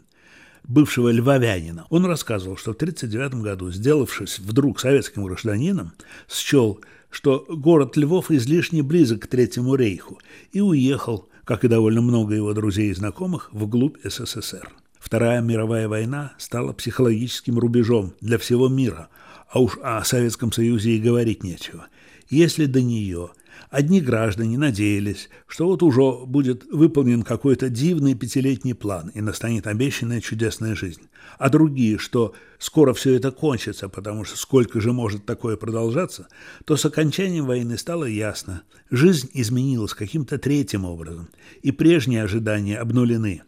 бывшего 0.64 1.10
львовянина. 1.10 1.88
Он 1.90 2.06
рассказывал, 2.06 2.56
что 2.56 2.74
в 2.74 2.76
1939 2.76 3.44
году, 3.44 3.72
сделавшись 3.72 4.38
вдруг 4.38 4.80
советским 4.80 5.24
гражданином, 5.24 5.94
счел– 6.28 6.80
что 7.10 7.46
город 7.50 7.98
Львов 7.98 8.32
излишне 8.32 8.84
близок 8.84 9.24
к 9.24 9.28
Третьему 9.28 9.76
рейху 9.76 10.20
и 10.52 10.62
уехал, 10.62 11.28
как 11.44 11.64
и 11.64 11.68
довольно 11.68 12.02
много 12.02 12.36
его 12.36 12.54
друзей 12.54 12.90
и 12.92 12.94
знакомых, 12.94 13.50
вглубь 13.54 13.98
СССР. 14.04 14.70
Вторая 15.00 15.42
мировая 15.42 15.88
война 15.88 16.34
стала 16.38 16.74
психологическим 16.74 17.58
рубежом 17.60 18.14
для 18.20 18.38
всего 18.38 18.68
мира, 18.68 19.10
а 19.50 19.62
уж 19.62 19.78
о 19.82 20.04
Советском 20.04 20.52
Союзе 20.52 20.92
и 20.92 21.00
говорить 21.00 21.44
нечего. 21.44 21.88
Если 22.30 22.66
до 22.66 22.82
нее 22.82 23.30
Одни 23.70 24.00
граждане 24.00 24.58
надеялись, 24.58 25.30
что 25.46 25.68
вот 25.68 25.84
уже 25.84 26.26
будет 26.26 26.66
выполнен 26.72 27.24
какой-то 27.24 27.70
дивный 27.70 28.16
пятилетний 28.16 28.74
план 28.74 29.10
и 29.10 29.22
настанет 29.22 29.68
обещанная 29.68 30.22
чудесная 30.22 30.76
жизнь, 30.76 31.10
а 31.38 31.50
другие, 31.50 31.98
что 31.98 32.34
скоро 32.60 32.94
все 32.94 33.16
это 33.16 33.32
кончится, 33.32 33.90
потому 33.90 34.24
что 34.24 34.38
сколько 34.38 34.80
же 34.80 34.94
может 34.94 35.26
такое 35.26 35.58
продолжаться, 35.58 36.28
то 36.66 36.78
с 36.78 36.86
окончанием 36.86 37.46
войны 37.46 37.78
стало 37.78 38.06
ясно, 38.06 38.64
жизнь 38.90 39.30
изменилась 39.34 39.94
каким-то 39.94 40.38
третьим 40.38 40.86
образом, 40.86 41.30
и 41.62 41.72
прежние 41.72 42.24
ожидания 42.24 42.78
обнулены. 42.78 43.44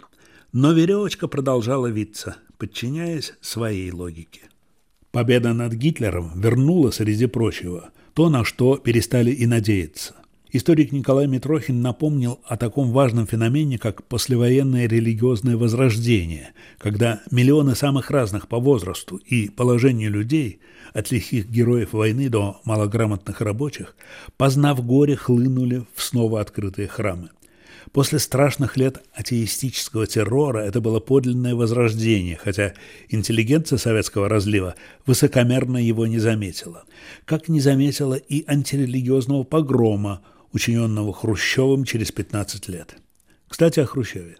Но 0.51 0.73
веревочка 0.73 1.27
продолжала 1.27 1.87
виться, 1.87 2.37
подчиняясь 2.57 3.33
своей 3.39 3.91
логике. 3.91 4.41
Победа 5.11 5.53
над 5.53 5.73
Гитлером 5.73 6.39
вернула, 6.39 6.91
среди 6.91 7.25
прочего, 7.25 7.89
то, 8.19 8.29
на 8.29 8.43
что 8.43 8.75
перестали 8.75 9.31
и 9.31 9.47
надеяться. 9.47 10.13
Историк 10.51 10.91
Николай 10.91 11.25
Митрохин 11.25 11.81
напомнил 11.81 12.41
о 12.43 12.57
таком 12.57 12.91
важном 12.91 13.25
феномене, 13.25 13.77
как 13.77 14.03
послевоенное 14.03 14.89
религиозное 14.89 15.55
возрождение, 15.55 16.51
когда 16.79 17.21
миллионы 17.31 17.75
самых 17.75 18.11
разных 18.11 18.49
по 18.49 18.59
возрасту 18.59 19.21
и 19.25 19.47
положению 19.47 20.11
людей, 20.11 20.59
от 20.93 21.11
лихих 21.11 21.49
героев 21.49 21.93
войны 21.93 22.27
до 22.27 22.59
малограмотных 22.65 23.39
рабочих, 23.39 23.95
познав 24.35 24.85
горе, 24.85 25.15
хлынули 25.15 25.85
в 25.95 26.03
снова 26.03 26.41
открытые 26.41 26.89
храмы. 26.89 27.29
После 27.91 28.19
страшных 28.19 28.77
лет 28.77 29.01
атеистического 29.13 30.05
террора 30.05 30.59
это 30.59 30.79
было 30.79 30.99
подлинное 30.99 31.55
возрождение, 31.55 32.37
хотя 32.37 32.73
интеллигенция 33.09 33.77
советского 33.77 34.29
разлива 34.29 34.75
высокомерно 35.05 35.77
его 35.77 36.05
не 36.05 36.19
заметила. 36.19 36.83
Как 37.25 37.49
не 37.49 37.59
заметила 37.59 38.13
и 38.13 38.43
антирелигиозного 38.47 39.43
погрома, 39.43 40.21
учиненного 40.51 41.13
Хрущевым 41.13 41.83
через 41.83 42.11
15 42.11 42.67
лет. 42.69 42.95
Кстати, 43.47 43.79
о 43.79 43.85
Хрущеве. 43.85 44.37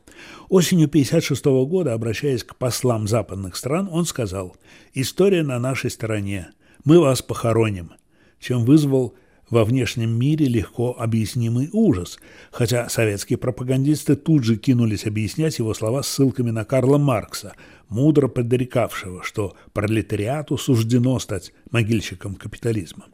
Осенью 0.49 0.87
1956 0.87 1.45
года, 1.67 1.93
обращаясь 1.93 2.43
к 2.43 2.55
послам 2.55 3.07
западных 3.07 3.55
стран, 3.55 3.89
он 3.91 4.05
сказал 4.05 4.55
«История 4.93 5.41
на 5.41 5.57
нашей 5.59 5.89
стороне. 5.89 6.49
Мы 6.83 6.99
вас 6.99 7.23
похороним», 7.23 7.91
чем 8.39 8.65
вызвал 8.65 9.15
во 9.49 9.65
внешнем 9.65 10.11
мире 10.17 10.45
легко 10.45 10.95
объяснимый 10.97 11.69
ужас, 11.73 12.19
хотя 12.51 12.89
советские 12.89 13.37
пропагандисты 13.37 14.15
тут 14.15 14.43
же 14.43 14.57
кинулись 14.57 15.05
объяснять 15.05 15.59
его 15.59 15.73
слова 15.73 16.03
ссылками 16.03 16.51
на 16.51 16.65
Карла 16.65 16.97
Маркса, 16.97 17.53
мудро 17.89 18.27
подрекавшего, 18.27 19.23
что 19.23 19.55
пролетариату 19.73 20.57
суждено 20.57 21.19
стать 21.19 21.53
могильщиком 21.71 22.35
капитализма. 22.35 23.05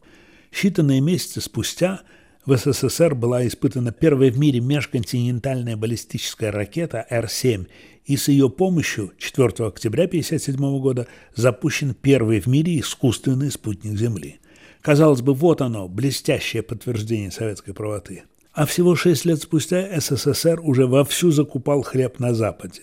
Считанные 0.52 1.00
месяцы 1.00 1.40
спустя 1.40 2.02
в 2.44 2.56
СССР 2.56 3.14
была 3.14 3.46
испытана 3.46 3.90
первая 3.92 4.30
в 4.30 4.38
мире 4.38 4.60
межконтинентальная 4.60 5.76
баллистическая 5.76 6.52
ракета 6.52 7.04
Р-7, 7.10 7.66
и 8.04 8.16
с 8.16 8.28
ее 8.28 8.48
помощью 8.48 9.12
4 9.18 9.66
октября 9.66 10.04
1957 10.04 10.80
года 10.80 11.08
запущен 11.34 11.92
первый 11.92 12.40
в 12.40 12.46
мире 12.46 12.78
искусственный 12.78 13.50
спутник 13.50 13.98
Земли– 13.98 14.38
Казалось 14.86 15.20
бы, 15.20 15.34
вот 15.34 15.62
оно, 15.62 15.88
блестящее 15.88 16.62
подтверждение 16.62 17.32
советской 17.32 17.74
правоты. 17.74 18.22
А 18.52 18.66
всего 18.66 18.94
шесть 18.94 19.24
лет 19.24 19.42
спустя 19.42 19.84
СССР 20.00 20.60
уже 20.62 20.86
вовсю 20.86 21.32
закупал 21.32 21.82
хлеб 21.82 22.20
на 22.20 22.34
Западе. 22.34 22.82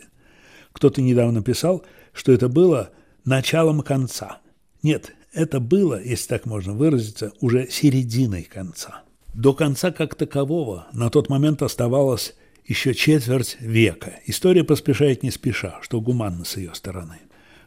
Кто-то 0.74 1.02
недавно 1.02 1.42
писал, 1.42 1.86
что 2.12 2.34
это 2.34 2.50
было 2.50 2.90
началом 3.24 3.80
конца. 3.84 4.40
Нет, 4.82 5.16
это 5.32 5.62
было, 5.62 6.04
если 6.04 6.28
так 6.28 6.46
можно 6.46 6.74
выразиться, 6.74 7.32
уже 7.40 7.70
серединой 7.70 8.44
конца. 8.44 9.04
До 9.34 9.54
конца 9.54 9.94
как 9.94 10.16
такового 10.16 10.88
на 10.92 11.10
тот 11.10 11.30
момент 11.30 11.62
оставалось 11.62 12.36
еще 12.66 12.94
четверть 12.94 13.56
века. 13.62 14.20
История 14.26 14.66
поспешает 14.66 15.24
не 15.24 15.32
спеша, 15.32 15.80
что 15.82 16.02
гуманно 16.02 16.44
с 16.44 16.58
ее 16.58 16.76
стороны. 16.76 17.22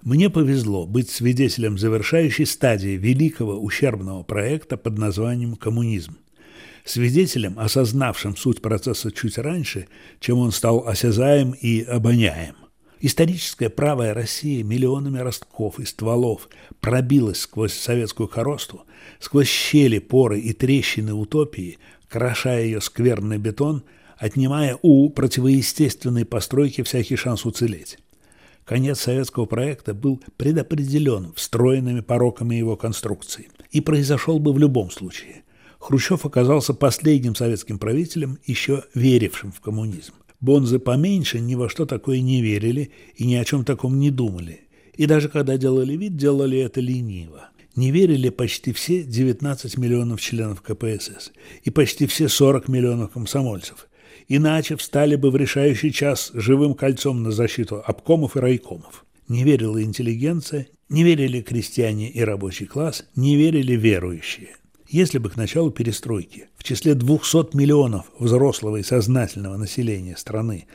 Мне 0.07 0.31
повезло 0.31 0.87
быть 0.87 1.11
свидетелем 1.11 1.79
завершающей 1.79 2.47
стадии 2.47 2.97
великого 2.97 3.59
ущербного 3.59 4.23
проекта 4.23 4.77
под 4.77 4.99
названием 4.99 5.57
«Коммунизм». 5.57 6.19
свидетелем, 6.85 7.59
осознавшим 7.59 8.37
суть 8.37 8.63
процесса 8.63 9.11
чуть 9.11 9.37
раньше, 9.37 9.89
чем 10.21 10.39
он 10.39 10.53
стал 10.53 10.87
осязаем 10.87 11.57
и 11.61 11.83
обоняем. 11.83 12.55
Историческая 13.01 13.69
правая 13.69 14.15
Россия 14.15 14.63
миллионами 14.63 15.19
ростков 15.19 15.81
и 15.81 15.85
стволов 15.85 16.51
пробилась 16.81 17.41
сквозь 17.41 17.75
советскую 17.75 18.29
коросту, 18.29 18.83
сквозь 19.19 19.49
щели, 19.49 19.99
поры 19.99 20.39
и 20.39 20.53
трещины 20.53 21.15
утопии, 21.15 21.79
крошая 22.09 22.63
ее 22.63 22.81
скверный 22.81 23.39
бетон, 23.39 23.83
отнимая 24.19 24.79
у 24.83 25.11
противоестественной 25.11 26.25
постройки 26.25 26.85
всякий 26.85 27.17
шанс 27.17 27.45
уцелеть. 27.45 27.99
Конец 28.67 28.99
советского 28.99 29.47
проекта 29.47 29.95
был 29.95 30.21
предопределен 30.37 31.33
встроенными 31.37 32.01
пороками 32.01 32.57
его 32.57 32.77
конструкции 32.77 33.49
и 33.71 33.81
произошел 33.81 34.41
бы 34.41 34.53
в 34.53 34.59
любом 34.59 34.91
случае. 34.91 35.45
Хрущев 35.79 36.27
оказался 36.27 36.75
последним 36.75 37.37
советским 37.37 37.79
правителем, 37.79 38.39
еще 38.45 38.83
верившим 38.93 39.53
в 39.53 39.61
коммунизм. 39.61 40.15
Бонзы 40.41 40.81
поменьше 40.81 41.39
ни 41.39 41.55
во 41.55 41.69
что 41.69 41.87
такое 41.87 42.21
не 42.21 42.43
верили 42.43 42.91
и 43.15 43.25
ни 43.25 43.37
о 43.37 43.45
чем 43.45 43.65
таком 43.65 44.01
не 44.01 44.11
думали. 44.11 44.63
И 44.95 45.07
даже 45.07 45.29
когда 45.29 45.57
делали 45.57 45.97
вид, 45.97 46.17
делали 46.17 46.59
это 46.59 46.81
лениво. 46.81 47.51
Не 47.77 47.93
верили 47.93 48.31
почти 48.31 48.73
все 48.73 49.05
19 49.05 49.79
миллионов 49.79 50.21
членов 50.21 50.61
КПСС 50.63 51.31
и 51.63 51.71
почти 51.71 52.07
все 52.07 52.29
40 52.29 52.67
миллионов 52.67 53.13
комсомольцев. 53.13 53.86
Иначе 54.29 54.77
встали 54.77 55.17
бы 55.17 55.31
в 55.31 55.37
решающий 55.37 55.93
час 55.93 56.33
живым 56.35 56.75
кольцом 56.75 57.23
на 57.23 57.31
защиту 57.31 57.83
обкомов 57.85 58.37
и 58.37 58.41
райкомов. 58.41 59.05
Не 59.29 59.45
верила 59.45 59.83
интеллигенция, 59.83 60.67
не 60.89 61.05
верили 61.05 61.41
крестьяне 61.41 62.11
и 62.11 62.21
рабочий 62.23 62.67
класс, 62.67 63.05
не 63.15 63.37
верили 63.37 63.75
верующие. 63.75 64.57
Если 64.89 65.19
бы 65.19 65.31
к 65.31 65.37
началу 65.37 65.71
перестройки 65.71 66.49
в 66.57 66.63
числе 66.63 66.95
200 66.95 67.57
миллионов 67.57 68.07
взрослого 68.19 68.77
и 68.77 68.85
сознательного 68.85 69.57
населения 69.57 70.17
страны 70.17 70.67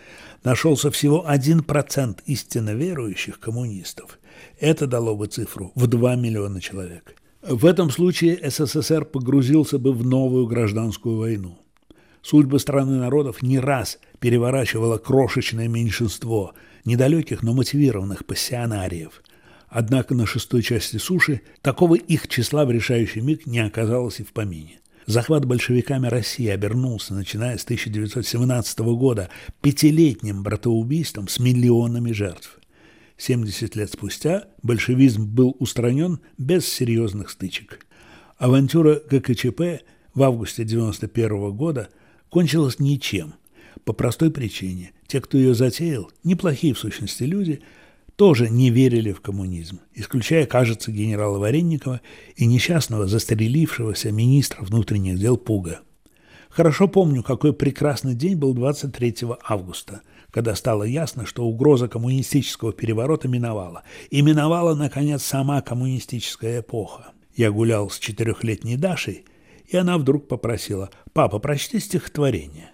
нашелся 0.43 0.91
всего 0.91 1.25
1% 1.27 2.19
истинно 2.25 2.73
верующих 2.73 3.39
коммунистов, 3.39 4.19
это 4.59 4.85
дало 4.87 5.15
бы 5.15 5.27
цифру 5.27 5.71
в 5.75 5.87
2 5.87 6.15
миллиона 6.15 6.59
человек. 6.59 7.15
В 7.41 7.65
этом 7.65 7.89
случае 7.89 8.39
СССР 8.49 9.05
погрузился 9.05 9.79
бы 9.79 9.93
в 9.93 10.05
новую 10.05 10.45
гражданскую 10.45 11.17
войну. 11.17 11.57
Судьбы 12.21 12.59
страны 12.59 12.97
народов 12.97 13.41
не 13.41 13.59
раз 13.59 13.99
переворачивало 14.19 14.97
крошечное 14.97 15.67
меньшинство 15.67 16.53
недалеких, 16.85 17.43
но 17.43 17.53
мотивированных 17.53 18.25
пассионариев– 18.25 19.21
Однако 19.71 20.13
на 20.15 20.25
шестой 20.25 20.63
части 20.63 20.97
суши 20.97 21.41
такого 21.61 21.95
их 21.95 22.27
числа 22.27 22.65
в 22.65 22.71
решающий 22.71 23.21
миг 23.21 23.45
не 23.45 23.59
оказалось 23.59 24.19
и 24.19 24.23
в 24.23 24.33
помине. 24.33 24.81
Захват 25.05 25.45
большевиками 25.45 26.07
России 26.07 26.47
обернулся, 26.47 27.13
начиная 27.13 27.57
с 27.57 27.63
1917 27.63 28.79
года, 28.79 29.29
пятилетним 29.61 30.43
братоубийством 30.43 31.29
с 31.29 31.39
миллионами 31.39 32.11
жертв. 32.11 32.59
70 33.15 33.77
лет 33.77 33.91
спустя 33.91 34.43
большевизм 34.61 35.25
был 35.25 35.55
устранен 35.59 36.19
без 36.37 36.67
серьезных 36.67 37.29
стычек. 37.29 37.85
Авантюра 38.37 39.01
ГКЧП 39.09 39.83
в 40.13 40.23
августе 40.23 40.63
1991 40.63 41.51
года 41.53 41.87
кончилась 42.31 42.79
ничем. 42.79 43.35
По 43.85 43.93
простой 43.93 44.31
причине. 44.31 44.93
Те, 45.05 45.21
кто 45.21 45.37
ее 45.37 45.53
затеял, 45.53 46.11
неплохие 46.23 46.73
в 46.73 46.79
сущности 46.79 47.21
люди– 47.21 47.61
тоже 48.21 48.51
не 48.51 48.69
верили 48.69 49.13
в 49.13 49.19
коммунизм, 49.21 49.79
исключая, 49.95 50.45
кажется, 50.45 50.91
генерала 50.91 51.39
Варенникова 51.39 52.01
и 52.35 52.45
несчастного 52.45 53.07
застрелившегося 53.07 54.11
министра 54.11 54.61
внутренних 54.61 55.17
дел 55.17 55.37
Пуга. 55.37 55.79
Хорошо 56.49 56.87
помню, 56.87 57.23
какой 57.23 57.51
прекрасный 57.51 58.13
день 58.13 58.35
был 58.35 58.53
23 58.53 59.15
августа, 59.43 60.01
когда 60.29 60.53
стало 60.53 60.83
ясно, 60.83 61.25
что 61.25 61.45
угроза 61.45 61.87
коммунистического 61.87 62.73
переворота 62.73 63.27
миновала. 63.27 63.81
И 64.11 64.21
миновала, 64.21 64.75
наконец, 64.75 65.23
сама 65.23 65.59
коммунистическая 65.61 66.59
эпоха. 66.59 67.13
Я 67.35 67.49
гулял 67.49 67.89
с 67.89 67.97
четырехлетней 67.97 68.75
Дашей, 68.75 69.25
и 69.71 69.77
она 69.77 69.97
вдруг 69.97 70.27
попросила 70.27 70.89
«Папа, 71.13 71.39
прочти 71.39 71.79
стихотворение». 71.79 72.71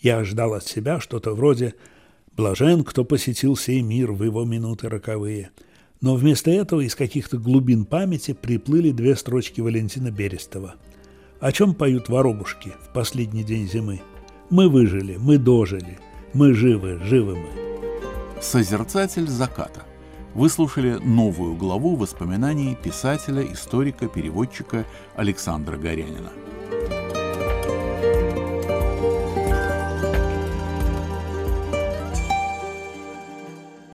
Я 0.00 0.22
ждал 0.24 0.54
от 0.54 0.64
себя 0.64 1.00
что-то 1.00 1.34
вроде 1.34 1.74
Блажен, 2.36 2.84
кто 2.84 3.04
посетил 3.04 3.56
сей 3.56 3.80
мир 3.80 4.12
в 4.12 4.22
его 4.22 4.44
минуты 4.44 4.88
роковые. 4.88 5.50
Но 6.00 6.14
вместо 6.14 6.50
этого 6.50 6.82
из 6.82 6.94
каких-то 6.94 7.38
глубин 7.38 7.84
памяти 7.84 8.32
приплыли 8.34 8.92
две 8.92 9.16
строчки 9.16 9.60
Валентина 9.60 10.10
Берестова. 10.10 10.76
О 11.40 11.50
чем 11.50 11.74
поют 11.74 12.08
воробушки 12.08 12.74
в 12.82 12.92
последний 12.92 13.42
день 13.42 13.68
зимы? 13.68 14.02
Мы 14.50 14.68
выжили, 14.68 15.16
мы 15.16 15.38
дожили, 15.38 15.98
мы 16.32 16.54
живы, 16.54 17.00
живы 17.02 17.36
мы. 17.36 18.42
Созерцатель 18.42 19.26
заката. 19.26 19.82
Вы 20.36 20.50
слушали 20.50 20.98
новую 21.02 21.54
главу 21.54 21.96
воспоминаний 21.96 22.74
писателя, 22.74 23.42
историка, 23.42 24.06
переводчика 24.06 24.84
Александра 25.14 25.78
Горянина. 25.78 26.30